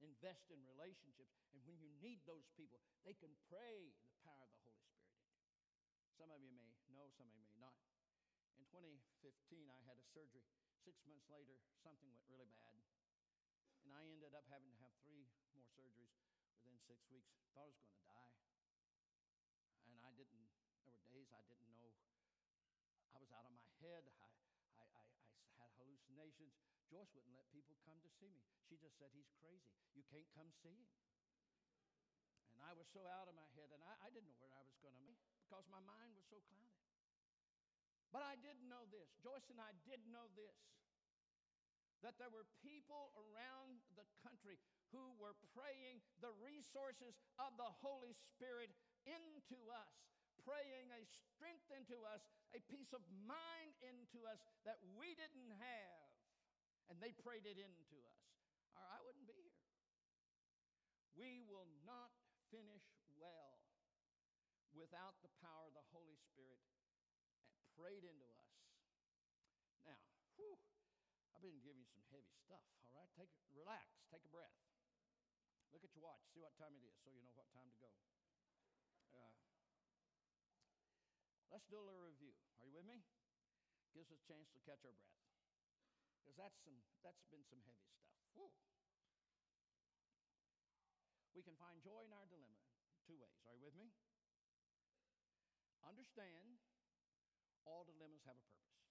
invest 0.00 0.52
in 0.52 0.60
relationships, 0.66 1.34
and 1.52 1.60
when 1.64 1.80
you 1.80 1.90
need 2.00 2.20
those 2.24 2.48
people, 2.54 2.80
they 3.02 3.16
can 3.16 3.32
pray 3.48 3.92
the 4.04 4.12
power 4.24 4.46
of 4.46 4.50
the 4.52 4.60
Holy. 4.62 4.67
Some 6.18 6.34
of 6.34 6.42
you 6.42 6.50
may 6.50 6.66
know, 6.90 7.06
some 7.14 7.30
of 7.30 7.34
you 7.38 7.46
may 7.46 7.54
not. 7.62 7.78
In 8.58 8.66
2015, 8.74 8.90
I 9.70 9.78
had 9.86 9.94
a 9.94 10.06
surgery. 10.10 10.42
Six 10.82 10.98
months 11.06 11.30
later, 11.30 11.62
something 11.78 12.10
went 12.10 12.26
really 12.26 12.50
bad. 12.58 12.82
And 13.86 13.94
I 13.94 14.02
ended 14.10 14.34
up 14.34 14.42
having 14.50 14.66
to 14.74 14.80
have 14.82 14.90
three 15.06 15.30
more 15.54 15.62
surgeries 15.78 16.10
within 16.50 16.74
six 16.90 17.06
weeks. 17.06 17.30
Thought 17.54 17.54
I 17.62 17.70
was 17.70 17.78
going 17.78 17.94
to 17.94 18.02
die. 18.02 18.34
And 19.86 19.94
I 20.02 20.10
didn't, 20.18 20.50
there 20.82 20.90
were 20.90 21.06
days 21.06 21.30
I 21.30 21.38
didn't 21.46 21.70
know. 21.70 21.94
I 23.14 23.22
was 23.22 23.30
out 23.30 23.46
of 23.46 23.54
my 23.54 23.70
head. 23.78 24.02
I, 24.18 24.26
I, 24.74 24.86
I, 24.90 25.02
I 25.46 25.50
had 25.62 25.70
hallucinations. 25.78 26.58
Joyce 26.90 27.14
wouldn't 27.14 27.38
let 27.38 27.46
people 27.54 27.78
come 27.86 28.02
to 28.02 28.10
see 28.18 28.34
me. 28.34 28.42
She 28.66 28.74
just 28.74 28.98
said, 28.98 29.14
He's 29.14 29.30
crazy. 29.38 29.70
You 29.94 30.02
can't 30.10 30.26
come 30.34 30.50
see 30.66 30.74
him. 30.74 30.90
And 32.58 32.66
I 32.66 32.74
was 32.74 32.90
so 32.90 33.06
out 33.06 33.30
of 33.30 33.38
my 33.38 33.46
head, 33.54 33.70
and 33.70 33.78
I, 33.86 33.94
I 34.02 34.10
didn't 34.10 34.34
know 34.34 34.42
where 34.42 34.58
I 34.58 34.66
was 34.66 34.74
going 34.82 34.98
to 34.98 35.04
be 35.06 35.14
because 35.48 35.64
my 35.72 35.80
mind 35.88 36.12
was 36.12 36.28
so 36.28 36.36
clouded. 36.52 36.84
But 38.12 38.20
I 38.20 38.36
did 38.36 38.60
know 38.68 38.84
this. 38.92 39.08
Joyce 39.24 39.48
and 39.48 39.56
I 39.56 39.72
did 39.88 40.04
know 40.12 40.28
this 40.36 40.60
that 41.98 42.14
there 42.14 42.30
were 42.30 42.46
people 42.62 43.10
around 43.18 43.82
the 43.98 44.06
country 44.22 44.54
who 44.94 45.02
were 45.18 45.34
praying 45.50 45.98
the 46.22 46.30
resources 46.38 47.18
of 47.42 47.50
the 47.58 47.66
Holy 47.82 48.14
Spirit 48.14 48.70
into 49.02 49.58
us 49.74 49.98
praying 50.48 50.88
a 50.96 51.02
strength 51.04 51.68
into 51.68 52.00
us, 52.08 52.24
a 52.56 52.60
peace 52.72 52.96
of 52.96 53.04
mind 53.28 53.76
into 53.84 54.24
us 54.24 54.40
that 54.64 54.80
we 54.96 55.12
didn't 55.12 55.52
have. 55.60 56.08
And 56.88 56.96
they 57.04 57.12
prayed 57.20 57.44
it 57.44 57.60
into 57.60 57.96
us, 58.00 58.20
or 58.72 58.80
I 58.80 59.04
wouldn't 59.04 59.28
be 59.28 59.36
here. 59.36 59.68
We 61.12 61.44
will 61.44 61.68
not 61.84 62.08
finish 62.48 62.80
well 63.20 63.57
without 64.78 65.18
the 65.20 65.32
power 65.42 65.66
of 65.66 65.74
the 65.74 65.84
Holy 65.90 66.16
Spirit 66.16 66.62
and 66.62 67.66
prayed 67.74 68.06
into 68.06 68.24
us. 68.38 68.50
Now, 69.82 69.98
whew, 70.38 70.56
I've 71.34 71.42
been 71.42 71.58
giving 71.60 71.82
you 71.82 71.90
some 71.90 72.06
heavy 72.14 72.32
stuff, 72.38 72.62
all 72.88 72.94
right? 72.96 73.10
Take 73.18 73.30
relax, 73.52 73.90
take 74.08 74.22
a 74.22 74.30
breath. 74.30 74.54
Look 75.74 75.84
at 75.84 75.92
your 75.92 76.06
watch, 76.06 76.24
see 76.32 76.40
what 76.40 76.56
time 76.56 76.72
it 76.78 76.86
is 76.86 76.96
so 77.02 77.12
you 77.12 77.20
know 77.20 77.34
what 77.36 77.50
time 77.52 77.68
to 77.68 77.78
go. 77.82 77.92
Uh, 79.12 79.34
Let's 81.48 81.64
do 81.68 81.80
a 81.80 81.84
little 81.84 82.04
review. 82.04 82.36
Are 82.60 82.68
you 82.68 82.76
with 82.76 82.84
me? 82.84 83.00
Gives 83.96 84.12
us 84.12 84.20
a 84.20 84.28
chance 84.28 84.52
to 84.52 84.60
catch 84.68 84.84
our 84.84 84.92
breath. 84.92 85.16
Because 86.20 86.36
that's, 86.36 86.60
some, 86.60 86.76
that's 87.00 87.24
been 87.32 87.40
some 87.48 87.64
heavy 87.64 87.88
stuff. 87.88 88.04
Whew. 88.36 88.52
We 91.32 91.40
can 91.40 91.56
find 91.56 91.80
joy 91.80 92.04
in 92.04 92.12
our 92.12 92.28
dilemma 92.28 92.60
two 93.08 93.16
ways. 93.16 93.40
Are 93.48 93.56
you 93.56 93.64
with 93.64 93.76
me? 93.80 93.88
Understand 95.88 96.60
all 97.64 97.88
dilemmas 97.88 98.20
have 98.28 98.36
a 98.36 98.44
purpose. 98.52 98.84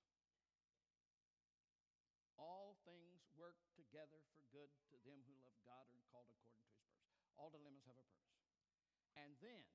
All 2.42 2.78
things 2.90 3.22
work 3.38 3.58
together 3.78 4.18
for 4.34 4.42
good 4.50 4.74
to 4.90 4.98
them 5.06 5.22
who 5.30 5.38
love 5.46 5.58
God 5.62 5.86
and 5.94 6.02
are 6.02 6.10
called 6.10 6.30
according 6.34 6.58
to 6.58 6.66
his 6.74 6.82
purpose. 6.90 7.22
All 7.38 7.54
dilemmas 7.54 7.86
have 7.86 7.98
a 8.02 8.08
purpose. 8.10 8.42
And 9.14 9.34
then, 9.42 9.66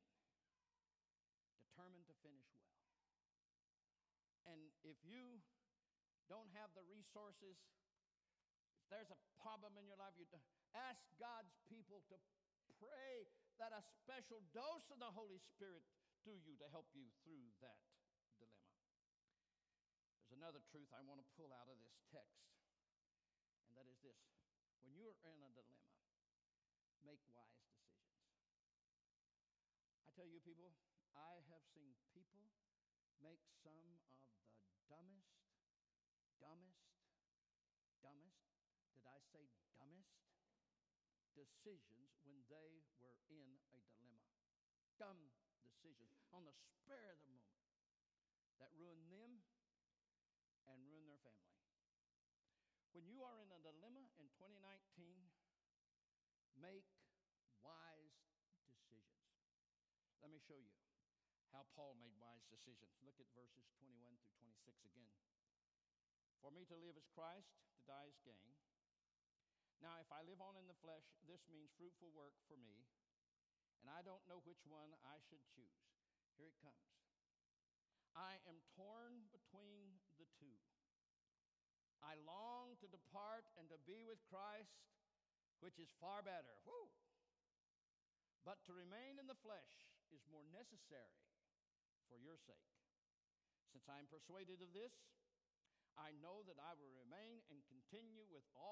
determined 1.62 2.06
to 2.10 2.16
finish 2.22 2.46
well. 2.58 2.74
And 4.46 4.74
if 4.82 4.98
you 5.06 5.38
don't 6.26 6.50
have 6.58 6.74
the 6.74 6.82
resources, 6.90 7.58
if 8.78 8.86
there's 8.90 9.10
a 9.14 9.18
problem 9.38 9.78
in 9.78 9.86
your 9.86 9.98
life, 9.98 10.14
you 10.18 10.26
ask 10.74 11.02
God's 11.18 11.54
people 11.70 12.02
to 12.10 12.18
pray 12.82 13.26
that 13.62 13.70
a 13.70 13.82
special 14.02 14.42
dose 14.50 14.86
of 14.90 14.98
the 14.98 15.10
Holy 15.14 15.38
Spirit 15.54 15.86
through 16.22 16.38
you 16.46 16.54
to 16.62 16.66
help 16.70 16.86
you 16.94 17.10
through 17.26 17.50
that 17.58 17.82
dilemma. 18.38 18.78
There's 20.22 20.38
another 20.38 20.62
truth 20.70 20.88
I 20.94 21.02
want 21.02 21.18
to 21.18 21.26
pull 21.34 21.50
out 21.50 21.66
of 21.66 21.76
this 21.82 21.98
text, 22.14 22.46
and 23.66 23.74
that 23.74 23.90
is 23.90 23.98
this 24.06 24.22
when 24.82 24.94
you're 24.94 25.18
in 25.26 25.42
a 25.42 25.50
dilemma, 25.54 25.98
make 27.02 27.22
wise 27.34 27.58
decisions. 27.58 28.22
I 30.06 30.14
tell 30.14 30.26
you, 30.26 30.38
people, 30.42 30.74
I 31.14 31.42
have 31.50 31.62
seen 31.74 31.98
people 32.14 32.46
make 33.18 33.42
some 33.62 33.78
of 33.82 33.98
the 34.10 34.18
dumbest, 34.90 35.42
dumbest, 36.38 36.86
dumbest, 38.02 38.46
did 38.94 39.06
I 39.06 39.18
say 39.30 39.50
dumbest? 39.74 40.22
Decisions 41.34 42.18
when 42.22 42.44
they 42.50 42.84
were 43.00 43.16
in 43.30 43.58
a 43.72 43.80
dilemma. 43.96 44.26
Dumb 45.00 45.32
decisions 45.72 46.20
on 46.36 46.44
the 46.44 46.52
spur 46.52 47.08
of 47.08 47.16
the 47.24 47.32
moment 47.32 47.64
that 48.60 48.68
ruin 48.76 49.08
them 49.08 49.40
and 50.68 50.84
ruin 50.84 51.08
their 51.08 51.20
family. 51.24 51.64
When 52.92 53.08
you 53.08 53.24
are 53.24 53.40
in 53.40 53.48
a 53.48 53.64
dilemma 53.64 54.04
in 54.04 54.12
2019, 54.12 54.60
make 56.60 56.84
wise 57.64 58.20
decisions. 58.68 59.32
Let 60.20 60.28
me 60.28 60.36
show 60.44 60.60
you 60.60 60.76
how 61.56 61.64
Paul 61.72 61.96
made 61.96 62.16
wise 62.20 62.44
decisions. 62.52 63.00
Look 63.00 63.16
at 63.16 63.32
verses 63.32 63.64
21 63.80 64.20
through 64.20 64.36
26 64.36 64.84
again. 64.84 65.16
For 66.44 66.52
me 66.52 66.68
to 66.68 66.76
live 66.76 67.00
is 67.00 67.08
Christ, 67.08 67.56
to 67.78 67.82
die 67.88 68.12
is 68.12 68.20
gain. 68.20 68.52
Now, 69.80 69.98
if 69.98 70.10
I 70.12 70.22
live 70.22 70.38
on 70.38 70.54
in 70.54 70.68
the 70.70 70.78
flesh, 70.78 71.06
this 71.26 71.42
means 71.50 71.74
fruitful 71.74 72.14
work 72.14 72.38
for 72.46 72.54
me, 72.60 72.86
and 73.82 73.90
I 73.90 74.00
don't 74.06 74.22
know 74.30 74.38
which 74.46 74.62
one 74.64 74.94
I 75.02 75.18
should 75.26 75.42
choose. 75.50 75.82
Here 76.38 76.48
it 76.48 76.58
comes. 76.62 76.86
I 78.14 78.38
am 78.46 78.62
torn 78.78 79.26
between 79.34 79.98
the 80.16 80.30
two. 80.38 80.56
I 82.00 82.14
long 82.22 82.78
to 82.78 82.86
depart 82.88 83.46
and 83.58 83.66
to 83.70 83.78
be 83.82 84.06
with 84.06 84.22
Christ, 84.30 84.78
which 85.60 85.82
is 85.82 85.90
far 85.98 86.22
better. 86.22 86.54
But 88.42 88.62
to 88.66 88.74
remain 88.74 89.18
in 89.18 89.26
the 89.26 89.38
flesh 89.42 89.90
is 90.10 90.22
more 90.30 90.46
necessary 90.50 91.18
for 92.10 92.18
your 92.18 92.38
sake. 92.38 92.70
Since 93.70 93.86
I 93.86 93.98
am 94.02 94.10
persuaded 94.10 94.62
of 94.62 94.74
this, 94.74 94.92
I 96.00 96.16
know 96.24 96.40
that 96.48 96.56
I 96.56 96.72
will 96.80 96.92
remain 96.96 97.44
and 97.52 97.60
continue 97.68 98.24
with 98.32 98.44
all 98.56 98.71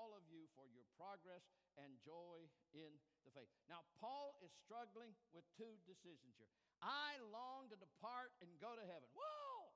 for 0.61 0.69
your 0.77 0.85
progress 1.01 1.41
and 1.81 1.97
joy 2.05 2.45
in 2.77 2.93
the 3.25 3.33
faith. 3.33 3.49
Now, 3.65 3.81
Paul 3.97 4.37
is 4.45 4.53
struggling 4.61 5.17
with 5.33 5.49
two 5.57 5.81
decisions 5.89 6.37
here. 6.37 6.53
I 6.85 7.17
long 7.33 7.73
to 7.73 7.77
depart 7.81 8.37
and 8.45 8.53
go 8.61 8.77
to 8.77 8.85
heaven. 8.85 9.09
Whoa! 9.17 9.73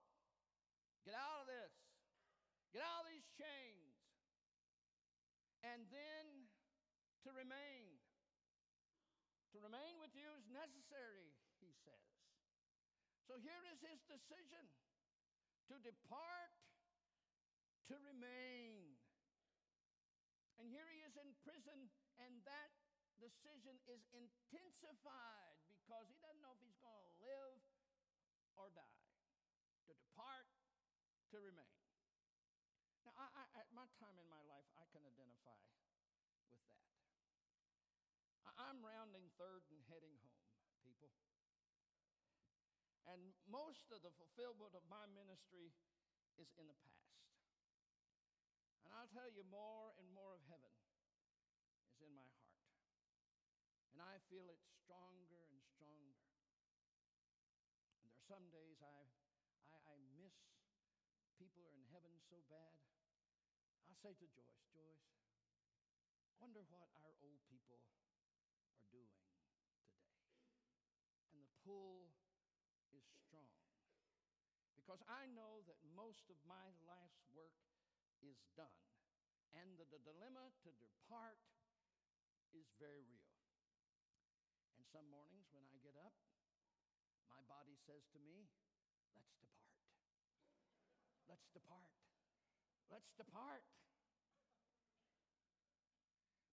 Get 1.09 1.17
out 1.17 1.45
of 1.45 1.49
this. 1.49 1.73
Get 2.77 2.85
out 2.85 3.09
of 3.09 3.09
these 3.09 3.29
chains. 3.41 3.97
And 5.65 5.89
then 5.89 6.25
to 7.25 7.33
remain. 7.33 7.97
To 9.57 9.63
remain 9.65 9.97
with 10.05 10.13
you 10.13 10.29
is 10.37 10.45
necessary, 10.53 11.33
he 11.65 11.73
says. 11.89 12.09
So 13.25 13.41
here 13.41 13.65
is 13.73 13.81
his 13.81 14.03
decision 14.05 14.69
to 15.73 15.81
depart, 15.81 16.53
to 17.89 17.97
remain. 18.05 18.84
Here 20.75 20.91
he 20.91 21.07
is 21.07 21.15
in 21.15 21.31
prison, 21.47 21.87
and 22.19 22.35
that 22.51 22.75
decision 23.23 23.79
is 23.87 24.03
intensified 24.11 25.55
because 25.71 26.11
he 26.11 26.19
doesn't 26.19 26.43
know 26.43 26.51
if 26.51 26.59
he's 26.67 26.75
going 26.83 26.99
to 26.99 27.15
live 27.23 27.63
or 28.59 28.75
die. 28.75 29.07
To 29.87 29.95
depart, 29.95 30.51
to 31.31 31.39
remain. 31.39 31.79
Now, 33.07 33.15
I, 33.15 33.31
I, 33.39 33.45
at 33.63 33.71
my 33.71 33.87
time 34.03 34.19
in 34.19 34.27
my 34.27 34.43
life, 34.51 34.67
I 34.75 34.83
can 34.91 35.07
identify 35.07 35.55
with 36.51 36.59
that. 36.67 36.91
I, 38.51 38.67
I'm 38.67 38.83
rounding 38.83 39.31
third 39.39 39.63
and 39.71 39.79
heading 39.87 40.19
home, 40.27 40.43
people. 40.83 41.15
And 43.07 43.31
most 43.47 43.95
of 43.95 44.03
the 44.03 44.11
fulfillment 44.19 44.75
of 44.75 44.83
my 44.91 45.07
ministry 45.15 45.71
is 46.35 46.51
in 46.59 46.67
the 46.67 46.75
past. 46.83 47.34
I'll 48.95 49.11
tell 49.11 49.27
you, 49.27 49.43
more 49.51 49.91
and 49.99 50.07
more 50.15 50.39
of 50.39 50.43
heaven 50.47 50.71
is 51.91 51.99
in 51.99 52.15
my 52.15 52.31
heart. 52.39 52.63
And 53.91 53.99
I 53.99 54.23
feel 54.31 54.47
it 54.47 54.63
stronger 54.63 55.51
and 55.51 55.59
stronger. 55.75 56.23
And 57.99 58.07
there 58.07 58.15
are 58.15 58.31
some 58.31 58.47
days 58.55 58.79
I, 58.87 59.03
I, 59.67 59.75
I 59.91 59.97
miss 60.15 60.35
people 61.35 61.67
are 61.67 61.75
in 61.75 61.83
heaven 61.91 62.15
so 62.31 62.39
bad. 62.47 62.79
I 63.91 63.99
say 63.99 64.15
to 64.15 64.27
Joyce, 64.31 64.63
Joyce, 64.71 65.11
wonder 66.39 66.63
what 66.71 66.87
our 67.03 67.15
old 67.19 67.43
people 67.51 67.83
are 68.79 68.87
doing 68.95 69.19
today. 69.27 69.59
And 71.35 71.43
the 71.43 71.51
pull 71.67 72.15
is 72.95 73.03
strong. 73.27 73.59
Because 74.79 75.03
I 75.11 75.27
know 75.35 75.67
that 75.67 75.83
most 75.99 76.31
of 76.31 76.39
my 76.47 76.71
life's 76.87 77.27
work 77.35 77.59
is 78.23 78.39
done. 78.55 78.79
And 79.55 79.79
the, 79.79 79.87
the 79.91 80.03
dilemma 80.03 80.51
to 80.67 80.71
depart 80.79 81.39
is 82.55 82.71
very 82.79 83.03
real. 83.07 83.35
And 84.79 84.87
some 84.91 85.07
mornings 85.11 85.51
when 85.55 85.67
I 85.67 85.79
get 85.83 85.95
up, 85.99 86.15
my 87.31 87.43
body 87.47 87.79
says 87.87 88.07
to 88.15 88.21
me, 88.23 88.47
Let's 89.15 89.31
depart. 89.39 89.67
Let's 91.31 91.49
depart. 91.55 91.95
Let's 92.91 93.11
depart. 93.15 93.65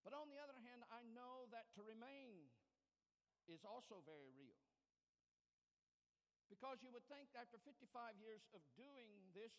But 0.01 0.17
on 0.17 0.29
the 0.33 0.41
other 0.41 0.57
hand, 0.65 0.81
I 0.89 1.05
know 1.13 1.45
that 1.53 1.69
to 1.77 1.85
remain 1.85 2.49
is 3.45 3.61
also 3.61 4.01
very 4.05 4.33
real. 4.33 4.61
Because 6.49 6.83
you 6.83 6.91
would 6.91 7.05
think 7.07 7.31
after 7.37 7.61
55 7.63 8.17
years 8.19 8.43
of 8.51 8.59
doing 8.75 9.31
this, 9.31 9.53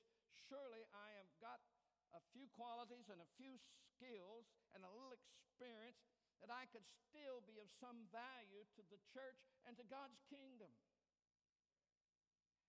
surely 0.51 0.85
I 0.93 1.17
have 1.17 1.31
got 1.41 1.63
a 2.13 2.23
few 2.33 2.49
qualities 2.53 3.09
and 3.09 3.21
a 3.21 3.31
few 3.37 3.57
skills 3.97 4.49
and 4.77 4.85
a 4.85 4.93
little 4.93 5.13
experience 5.13 6.01
that 6.43 6.51
I 6.51 6.67
could 6.75 6.85
still 7.09 7.45
be 7.47 7.63
of 7.63 7.71
some 7.79 8.11
value 8.11 8.67
to 8.75 8.83
the 8.91 8.99
church 9.15 9.39
and 9.63 9.79
to 9.79 9.85
God's 9.87 10.19
kingdom. 10.27 10.75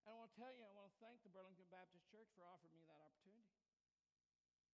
And 0.04 0.12
I 0.12 0.20
want 0.20 0.30
to 0.36 0.38
tell 0.38 0.52
you, 0.52 0.62
I 0.68 0.74
want 0.76 0.92
to 0.92 1.00
thank 1.00 1.24
the 1.24 1.32
Burlington 1.32 1.66
Baptist 1.72 2.06
Church 2.12 2.28
for 2.36 2.44
offering 2.44 2.76
me 2.76 2.84
that 2.86 3.00
opportunity. 3.02 3.56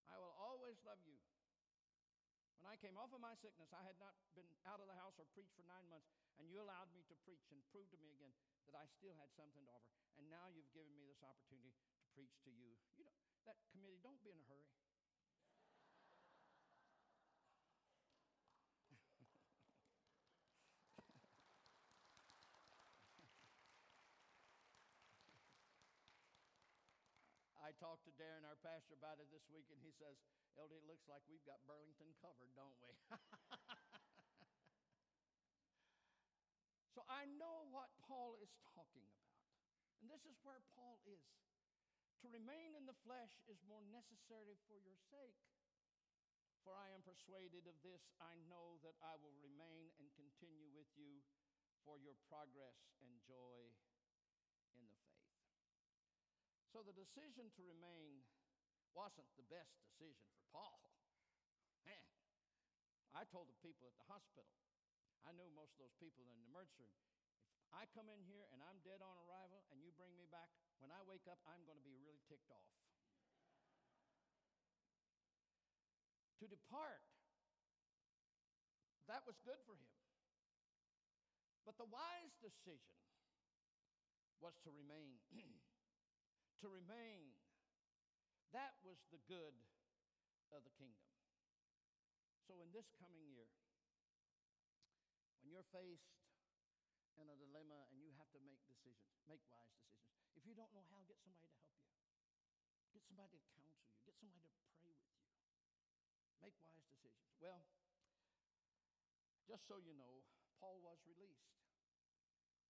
I 0.10 0.18
will 0.18 0.34
always 0.42 0.82
love 0.82 1.00
you. 1.06 1.22
When 2.60 2.68
I 2.68 2.76
came 2.82 3.00
off 3.00 3.14
of 3.16 3.24
my 3.24 3.38
sickness, 3.40 3.72
I 3.72 3.86
had 3.88 3.96
not 4.04 4.18
been 4.36 4.50
out 4.68 4.84
of 4.84 4.90
the 4.92 4.98
house 5.00 5.16
or 5.16 5.30
preached 5.32 5.56
for 5.56 5.64
nine 5.64 5.88
months, 5.88 6.12
and 6.42 6.50
you 6.52 6.60
allowed 6.60 6.92
me 6.92 7.08
to 7.08 7.16
preach 7.24 7.46
and 7.56 7.64
prove 7.72 7.88
to 7.94 8.00
me 8.04 8.12
again 8.12 8.36
that 8.68 8.76
I 8.76 8.84
still 9.00 9.16
had 9.16 9.32
something 9.38 9.64
to 9.64 9.72
offer. 9.72 9.96
And 10.20 10.28
now 10.28 10.52
you've 10.52 10.68
given 10.76 10.92
me 10.98 11.08
this 11.08 11.24
opportunity 11.24 11.72
to 11.72 12.06
preach 12.12 12.36
to 12.44 12.52
you. 12.52 12.76
You 13.00 13.08
know, 13.08 13.16
that 13.50 13.58
committee, 13.74 13.98
don't 14.06 14.22
be 14.22 14.30
in 14.30 14.38
a 14.38 14.46
hurry. 14.46 14.62
I 27.58 27.74
talked 27.82 28.06
to 28.06 28.14
Darren, 28.22 28.46
our 28.46 28.54
pastor, 28.62 28.94
about 28.94 29.18
it 29.18 29.34
this 29.34 29.50
week, 29.50 29.66
and 29.74 29.82
he 29.82 29.90
says, 29.98 30.22
LD, 30.54 30.78
it 30.78 30.86
looks 30.86 31.10
like 31.10 31.26
we've 31.26 31.42
got 31.42 31.66
Burlington 31.66 32.14
covered, 32.22 32.54
don't 32.54 32.78
we? 32.86 32.94
so 36.94 37.02
I 37.10 37.26
know 37.26 37.66
what 37.74 37.90
Paul 38.06 38.38
is 38.46 38.54
talking 38.62 39.10
about. 39.10 39.42
And 40.06 40.14
this 40.14 40.22
is 40.30 40.38
where 40.46 40.62
Paul 40.78 41.02
is. 41.10 41.18
To 42.20 42.28
remain 42.28 42.76
in 42.76 42.84
the 42.84 43.00
flesh 43.08 43.40
is 43.48 43.64
more 43.64 43.80
necessary 43.88 44.60
for 44.68 44.76
your 44.76 45.00
sake. 45.08 45.40
For 46.68 46.76
I 46.76 46.92
am 46.92 47.00
persuaded 47.00 47.64
of 47.64 47.80
this, 47.80 48.04
I 48.20 48.36
know 48.52 48.76
that 48.84 49.00
I 49.00 49.16
will 49.16 49.36
remain 49.40 49.96
and 49.96 50.12
continue 50.20 50.68
with 50.76 50.92
you 51.00 51.24
for 51.88 51.96
your 51.96 52.20
progress 52.28 52.76
and 53.00 53.24
joy 53.24 53.72
in 54.76 54.84
the 54.84 55.00
faith. 55.00 55.32
So 56.76 56.84
the 56.84 56.92
decision 56.92 57.56
to 57.56 57.64
remain 57.64 58.28
wasn't 58.92 59.32
the 59.40 59.48
best 59.48 59.80
decision 59.80 60.28
for 60.36 60.44
Paul. 60.52 60.84
Man, 61.88 62.04
I 63.16 63.24
told 63.32 63.48
the 63.48 63.64
people 63.64 63.88
at 63.88 63.96
the 63.96 64.12
hospital, 64.12 64.60
I 65.24 65.32
knew 65.32 65.48
most 65.56 65.80
of 65.80 65.88
those 65.88 65.96
people 66.04 66.28
in 66.28 66.36
the 66.36 66.52
emergency 66.52 67.00
room. 67.08 67.19
I 67.76 67.86
come 67.94 68.10
in 68.10 68.22
here 68.26 68.50
and 68.54 68.60
I'm 68.66 68.82
dead 68.82 69.02
on 69.04 69.16
arrival 69.26 69.66
and 69.70 69.80
you 69.82 69.94
bring 69.96 70.14
me 70.18 70.26
back, 70.30 70.50
when 70.82 70.90
I 70.90 71.02
wake 71.06 71.28
up, 71.30 71.40
I'm 71.46 71.62
going 71.68 71.78
to 71.78 71.86
be 71.86 71.96
really 72.00 72.22
ticked 72.26 72.50
off. 72.50 72.70
to 76.40 76.48
depart, 76.48 77.04
that 79.12 79.28
was 79.28 79.36
good 79.44 79.60
for 79.68 79.76
him. 79.76 79.92
But 81.68 81.76
the 81.76 81.88
wise 81.92 82.34
decision 82.40 82.96
was 84.40 84.56
to 84.64 84.72
remain. 84.72 85.20
to 86.64 86.68
remain. 86.72 87.36
That 88.56 88.80
was 88.82 88.98
the 89.12 89.20
good 89.28 89.54
of 90.56 90.64
the 90.64 90.74
kingdom. 90.80 91.06
So, 92.48 92.58
in 92.66 92.72
this 92.74 92.90
coming 92.98 93.30
year, 93.30 93.46
when 95.44 95.54
you're 95.54 95.68
faced 95.70 96.18
in 97.20 97.28
a 97.28 97.38
dilemma 97.38 97.88
and 97.92 98.00
you 98.00 98.12
have 98.16 98.32
to 98.32 98.40
make 98.42 98.64
decisions, 98.64 99.20
make 99.28 99.44
wise 99.52 99.72
decisions. 99.76 100.16
If 100.40 100.48
you 100.48 100.56
don't 100.56 100.72
know 100.72 100.88
how, 100.88 101.04
get 101.06 101.20
somebody 101.20 101.52
to 101.52 101.60
help 101.60 101.76
you. 101.76 101.92
Get 102.96 103.04
somebody 103.06 103.36
to 103.38 103.48
counsel 103.54 103.84
you. 103.86 104.00
Get 104.08 104.16
somebody 104.18 104.48
to 104.48 104.64
pray 104.80 104.96
with 104.96 105.12
you. 105.12 105.28
Make 106.40 106.56
wise 106.64 106.88
decisions. 106.88 107.36
Well, 107.38 107.62
just 109.46 109.68
so 109.68 109.82
you 109.82 109.98
know, 109.98 110.24
Paul 110.62 110.80
was 110.80 111.02
released. 111.04 111.60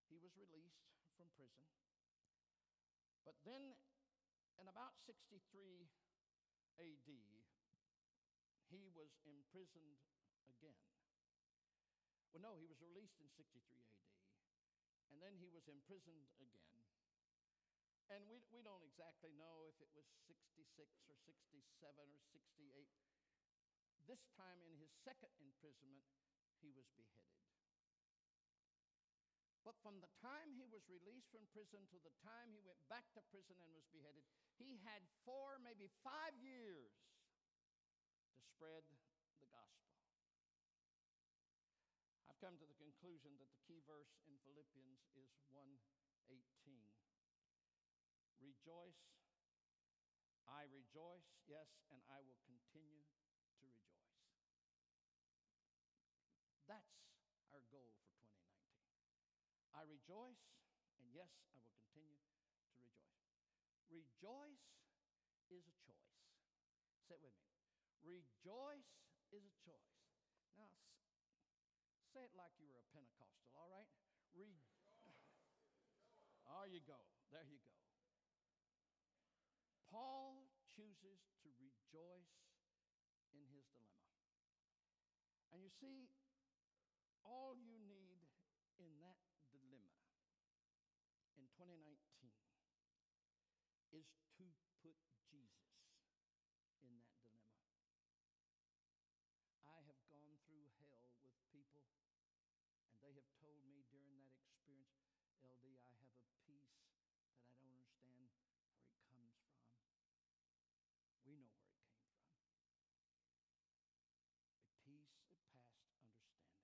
He 0.10 0.18
was 0.18 0.34
released 0.40 0.90
from 1.14 1.30
prison. 1.38 1.68
But 3.28 3.36
then, 3.46 3.78
in 4.58 4.66
about 4.66 4.98
63 5.06 5.92
AD, 6.80 7.10
he 8.70 8.88
was 8.96 9.12
imprisoned 9.28 10.00
again. 10.48 10.82
Well, 12.32 12.42
no, 12.42 12.54
he 12.56 12.66
was 12.70 12.80
released 12.80 13.20
in 13.20 13.28
63 13.34 13.60
AD, 13.84 14.29
and 15.10 15.18
then 15.22 15.36
he 15.38 15.50
was 15.50 15.66
imprisoned 15.68 16.26
again. 16.40 16.86
And 18.10 18.26
we, 18.26 18.42
we 18.50 18.66
don't 18.66 18.82
exactly 18.82 19.30
know 19.38 19.70
if 19.70 19.78
it 19.78 19.90
was 19.94 20.10
66 20.26 20.66
or 21.06 21.18
67 21.30 21.62
or 22.10 22.24
68. 22.34 22.90
This 24.10 24.26
time, 24.34 24.58
in 24.66 24.74
his 24.82 24.90
second 25.06 25.30
imprisonment, 25.38 26.10
he 26.58 26.74
was 26.74 26.90
beheaded. 26.98 27.30
But 29.62 29.78
from 29.86 30.02
the 30.02 30.10
time 30.18 30.58
he 30.58 30.66
was 30.66 30.90
released 30.90 31.30
from 31.30 31.46
prison 31.54 31.86
to 31.94 32.02
the 32.02 32.10
time 32.26 32.50
he 32.50 32.66
went 32.66 32.82
back 32.90 33.06
to 33.14 33.22
prison 33.30 33.62
and 33.62 33.70
was 33.78 33.86
beheaded, 33.94 34.26
he 34.58 34.82
had 34.82 35.06
four, 35.22 35.62
maybe 35.62 35.94
five 36.02 36.34
years 36.42 36.90
to 38.34 38.42
spread 38.42 38.82
the 39.38 39.50
gospel. 39.54 39.94
I've 42.26 42.42
come 42.42 42.58
to 42.58 42.66
the 42.66 42.79
conclusion 43.00 43.40
that 43.40 43.48
the 43.48 43.64
key 43.64 43.80
verse 43.88 44.12
in 44.28 44.36
Philippians 44.44 45.08
is 45.16 45.32
118. 45.56 45.80
Rejoice, 48.44 49.08
I 50.44 50.68
rejoice, 50.68 51.32
yes, 51.48 51.80
and 51.88 52.04
I 52.12 52.20
will 52.20 52.36
continue 52.44 53.08
to 53.08 53.24
rejoice. 53.64 54.04
That's 56.68 57.08
our 57.56 57.64
goal 57.72 57.96
for 58.04 58.12
2019. 58.20 58.68
I 59.72 59.88
rejoice, 59.88 60.44
and 61.00 61.08
yes, 61.16 61.32
I 61.56 61.56
will 61.56 61.72
continue 61.72 62.20
to 62.20 62.36
rejoice. 62.52 63.00
Rejoice 63.88 64.76
is 65.48 65.64
a 65.72 65.76
choice. 65.88 66.20
Say 67.08 67.16
it 67.16 67.24
with 67.24 67.40
me. 67.48 67.56
Rejoice 68.04 68.92
is 69.32 69.48
a 69.48 69.56
choice. 69.64 69.96
Now, 70.60 70.68
say 72.20 72.28
it 72.28 72.36
like 72.36 72.52
you 72.60 72.68
were 72.68 72.84
a 72.84 72.92
Pentecostal, 72.92 73.48
all 73.56 73.72
right? 73.72 73.88
Re- 74.36 74.60
there 76.44 76.68
you 76.68 76.84
go. 76.84 77.00
There 77.32 77.48
you 77.48 77.56
go. 77.64 77.72
Paul 79.88 80.52
chooses 80.68 81.24
to 81.40 81.48
rejoice 81.56 82.44
in 83.32 83.48
his 83.56 83.72
dilemma. 83.72 84.20
And 85.56 85.64
you 85.64 85.72
see, 85.72 86.12
all 87.24 87.56
you 87.56 87.80
need 87.88 88.28
in 88.76 89.00
that 89.00 89.24
dilemma 89.56 89.96
in 91.40 91.48
2019 91.56 92.36
is 93.96 94.12
to 94.12 94.28
put 94.36 94.52
Jesus 94.84 95.24
in 96.84 97.00
that 97.00 97.16
dilemma. 97.32 97.48
I 99.64 99.80
have 99.88 100.04
gone 100.12 100.36
through 100.44 100.68
hell 100.84 101.16
with 101.24 101.40
people, 101.54 101.86
and 102.90 103.00
they 103.06 103.14
have 103.16 103.30
told 103.40 103.64
me 103.64 103.86
during 103.94 104.20
that 104.26 104.36
experience, 104.36 105.00
LD, 105.46 105.78
I 105.80 105.94
have 106.04 106.12
a 106.20 106.26
peace 106.44 106.74
that 106.84 107.00
I 107.48 107.56
don't 107.64 107.78
understand 107.80 108.28
where 108.28 108.84
it 108.84 109.00
comes 109.08 109.40
from. 109.48 109.64
We 111.24 111.40
know 111.40 111.56
where 111.64 111.80
it 111.80 111.96
came 111.96 112.28
from. 112.28 113.08
A 114.68 114.76
peace 114.84 115.14
that 115.24 115.32
passed 115.48 115.80
understanding. 115.80 116.60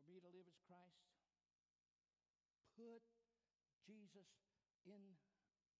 For 0.00 0.08
me 0.08 0.24
to 0.24 0.30
live 0.32 0.48
as 0.48 0.58
Christ, 0.64 1.04
put 2.78 3.04
Jesus 3.88 4.28
in 4.84 5.00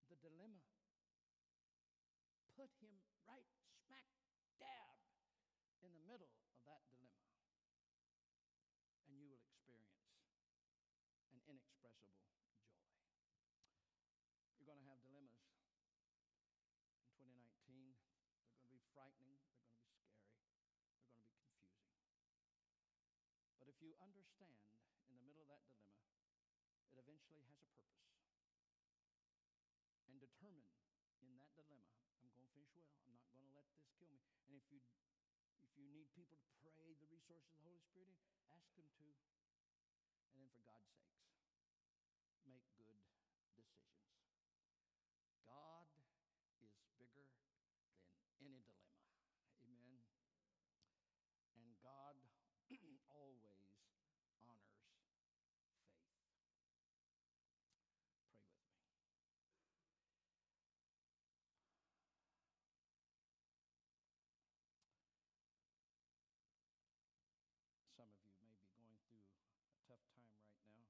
the 0.09 0.17
dilemma. 0.25 0.65
Put 2.57 2.73
him 2.81 2.97
right 3.29 3.45
smack 3.85 4.09
dab 4.57 4.97
in 5.85 5.93
the 5.93 6.01
middle 6.09 6.33
of 6.49 6.57
that 6.65 6.81
dilemma. 6.97 7.37
And 9.05 9.21
you 9.21 9.29
will 9.29 9.45
experience 9.45 10.09
an 11.37 11.45
inexpressible 11.45 12.17
joy. 12.25 12.49
You're 14.57 14.73
going 14.73 14.81
to 14.81 14.89
have 14.89 15.05
dilemmas 15.05 15.37
in 15.45 15.53
2019. 17.13 17.93
They're 18.49 18.57
going 18.57 18.73
to 18.73 18.73
be 18.73 18.81
frightening, 18.97 19.37
they're 19.37 19.53
going 19.53 19.69
to 19.69 19.69
be 19.69 19.85
scary, 19.85 20.49
they're 20.97 21.13
going 21.13 21.29
to 21.29 21.37
be 21.37 21.45
confusing. 21.45 21.93
But 23.61 23.69
if 23.69 23.77
you 23.85 23.93
understand 24.01 24.65
in 25.05 25.13
the 25.13 25.25
middle 25.29 25.45
of 25.45 25.53
that 25.53 25.61
dilemma, 25.69 26.09
it 26.99 27.07
eventually 27.07 27.39
has 27.47 27.55
a 27.63 27.71
purpose. 27.71 28.11
And 30.11 30.19
determine 30.19 30.67
in 31.23 31.39
that 31.39 31.55
dilemma, 31.55 31.95
I'm 32.19 32.27
going 32.35 32.43
to 32.43 32.51
finish 32.51 32.75
well. 32.75 32.91
I'm 33.07 33.15
not 33.15 33.31
going 33.31 33.47
to 33.47 33.55
let 33.55 33.71
this 33.71 33.87
kill 33.95 34.11
me. 34.11 34.19
And 34.51 34.59
if 34.59 34.67
you 34.67 34.83
if 35.63 35.71
you 35.79 35.87
need 35.95 36.11
people 36.11 36.43
to 36.43 36.51
pray 36.59 36.99
the 36.99 37.07
resources 37.07 37.55
of 37.55 37.63
the 37.63 37.71
Holy 37.71 37.79
Spirit 37.87 38.11
in, 38.11 38.19
ask 38.51 38.67
them 38.75 38.91
to. 38.99 39.07
And 40.35 40.43
then 40.43 40.51
for 40.51 40.67
God's 40.67 40.91
sakes, 40.91 41.39
make 42.51 42.67
good 42.75 42.99
decisions. 43.39 43.95
God 45.47 45.87
is 46.59 46.83
bigger 46.99 47.31
than 47.31 47.55
any 48.43 48.59
dilemma. 48.67 49.07
Amen. 49.63 50.03
And 51.55 51.79
God 51.79 52.19
always 53.09 53.59
honors 54.39 54.71
faith. 54.87 55.03
Pray 55.59 55.67
with 55.67 55.91
me. 55.91 56.07
Some 67.99 68.07
of 68.15 68.23
you 68.23 68.31
may 68.39 68.55
be 68.55 68.71
going 68.71 68.95
through 69.11 69.27
a 69.27 69.83
tough 69.91 70.05
time 70.15 70.31
right 70.47 70.63
now. 70.71 70.87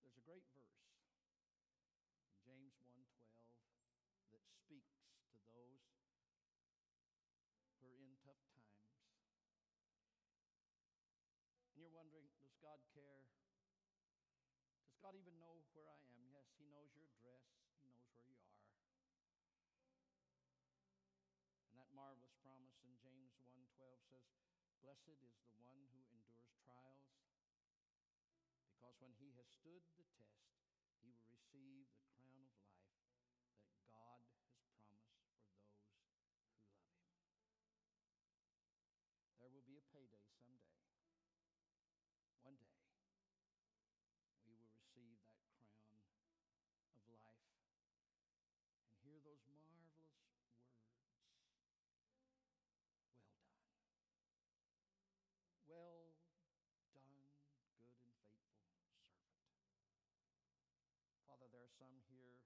There's 0.00 0.16
a 0.16 0.24
great 0.24 0.48
verse 0.56 0.80
in 0.88 0.96
James 2.40 2.72
1:12 2.80 3.12
that 4.32 4.40
speaks 4.48 4.96
to 5.28 5.44
those 5.52 5.84
who 7.76 7.92
are 7.92 8.00
in 8.00 8.16
tough 8.24 8.40
times. 8.56 8.88
And 11.68 11.76
you're 11.76 11.92
wondering, 11.92 12.32
does 12.40 12.51
God 12.62 12.78
care? 12.94 13.26
Does 14.86 14.94
God 15.02 15.18
even 15.18 15.34
know 15.42 15.66
where 15.74 15.90
I 15.90 15.98
am? 16.14 16.30
Yes, 16.30 16.46
He 16.54 16.70
knows 16.70 16.94
your 16.94 17.10
address, 17.10 17.42
He 17.74 17.90
knows 17.90 18.06
where 18.14 18.22
you 18.22 18.38
are. 18.38 18.70
And 21.66 21.74
that 21.82 21.90
marvelous 21.90 22.38
promise 22.38 22.78
in 22.86 22.94
James 23.02 23.34
1:12 23.42 23.98
says, 24.06 24.30
"Blessed 24.78 25.18
is 25.18 25.34
the 25.50 25.58
one 25.58 25.82
who 25.90 26.06
endures 26.06 26.54
trials, 26.62 27.18
because 28.70 28.94
when 29.02 29.10
he 29.18 29.34
has 29.34 29.50
stood 29.50 29.82
the 29.98 30.06
test, 30.14 30.46
he 31.02 31.10
will 31.10 31.26
receive 31.26 31.90
the 31.98 32.06
crown 32.14 32.46
of 32.46 32.54
life 32.62 32.94
that 33.66 33.74
God 33.90 34.22
has 34.38 34.54
promised 34.70 35.18
for 35.18 35.34
those 35.34 35.50
who 35.50 35.66
love 35.66 35.98
him." 35.98 36.30
There 39.42 39.50
will 39.50 39.66
be 39.66 39.78
a 39.78 39.82
payday 39.90 40.22
someday. 40.38 40.78
One 42.42 42.58
day, 42.58 42.74
we 44.46 44.54
will 44.54 44.66
receive 44.66 45.18
that 45.22 45.38
crown 45.78 45.98
of 46.98 47.10
life 47.10 47.46
and 48.90 48.98
hear 49.02 49.20
those 49.22 49.42
marvelous 49.46 49.94
words. 49.94 50.42
Well 55.66 56.12
done, 56.92 57.30
good 57.72 57.78
and 57.78 57.88
faithful 58.02 58.34
servant. 58.36 58.68
Father, 61.24 61.48
there 61.48 61.64
are 61.64 61.71
some 61.82 61.98
here 62.06 62.38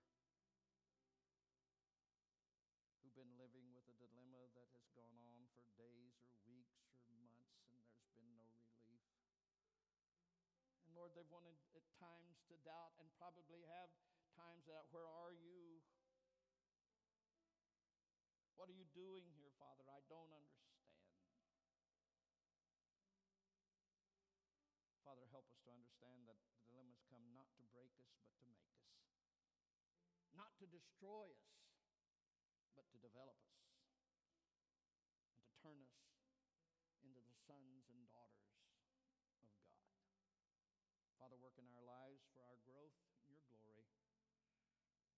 who've 3.05 3.13
been 3.13 3.37
living 3.37 3.69
with 3.77 3.85
a 3.85 3.97
dilemma 4.01 4.49
that 4.57 4.65
has 4.73 4.89
gone 4.97 5.13
on 5.21 5.45
for 5.53 5.61
days 5.77 6.17
or 6.25 6.33
weeks 6.49 6.81
or 6.89 6.97
months, 7.13 7.45
and 7.69 7.77
there's 7.85 8.09
been 8.17 8.33
no 8.33 8.49
relief. 8.65 9.05
And 10.89 10.97
Lord, 10.97 11.13
they've 11.13 11.29
wanted 11.29 11.53
at 11.77 11.85
times 12.01 12.41
to 12.49 12.57
doubt 12.65 12.97
and 12.97 13.13
probably 13.21 13.61
have 13.69 13.93
times 14.33 14.65
that, 14.73 14.89
where 14.89 15.05
are 15.05 15.37
you? 15.37 15.85
What 18.57 18.73
are 18.73 18.79
you 18.81 18.89
doing 18.97 19.29
here, 19.37 19.53
Father? 19.61 19.85
I 19.93 20.01
don't 20.09 20.33
understand. 20.33 20.81
Father, 25.05 25.29
help 25.29 25.45
us 25.53 25.61
to 25.69 25.77
understand 25.77 26.25
that 26.25 26.41
the 26.49 26.57
dilemmas 26.73 27.05
come 27.13 27.23
not 27.37 27.53
to 27.61 27.63
break 27.69 27.93
us, 28.01 28.17
but 28.17 28.33
to 28.33 28.49
make 28.49 28.65
us. 28.65 28.97
Not 30.37 30.53
to 30.61 30.69
destroy 30.69 31.33
us, 31.33 31.57
but 32.77 32.85
to 32.93 33.01
develop 33.01 33.41
us. 33.41 33.57
And 35.33 35.41
to 35.41 35.49
turn 35.65 35.81
us 35.81 35.97
into 37.01 37.25
the 37.25 37.33
sons 37.49 37.89
and 37.89 38.05
daughters 38.13 38.53
of 39.33 39.49
God. 39.49 39.81
Father, 41.17 41.41
work 41.41 41.57
in 41.57 41.65
our 41.73 41.81
lives 41.81 42.29
for 42.37 42.45
our 42.45 42.61
growth 42.69 43.01
and 43.25 43.33
your 43.33 43.49
glory. 43.49 43.89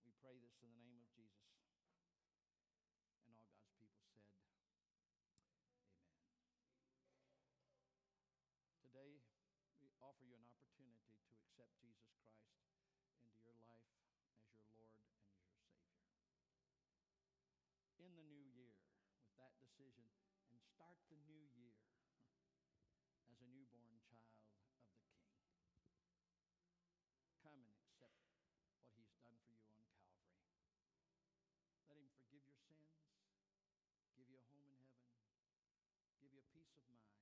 We 0.07 0.15
pray 0.23 0.39
this 0.39 0.55
in 0.63 0.71
the 0.71 0.79
name 0.79 1.03
of 1.03 1.11
Jesus. 1.11 1.58
decision 19.89 20.21
and 20.53 20.61
start 20.61 21.01
the 21.09 21.17
new 21.25 21.41
year 21.57 21.81
as 23.29 23.41
a 23.41 23.49
newborn 23.49 23.97
child 24.05 24.37
of 24.37 24.53
the 24.53 24.69
King. 24.85 25.17
Come 27.41 27.57
and 27.57 27.73
accept 27.73 28.21
what 28.29 28.45
he's 28.53 28.85
done 28.85 29.01
for 29.17 29.33
you 29.33 29.41
on 29.49 29.57
Calvary. 29.73 30.29
Let 31.89 31.97
him 31.97 32.05
forgive 32.13 32.45
your 32.45 32.59
sins, 32.61 33.01
give 34.13 34.29
you 34.29 34.37
a 34.37 34.45
home 34.53 34.69
in 34.69 34.77
heaven, 34.93 35.17
give 36.21 36.29
you 36.37 36.45
a 36.45 36.49
peace 36.53 36.69
of 36.77 36.85
mind 36.85 37.18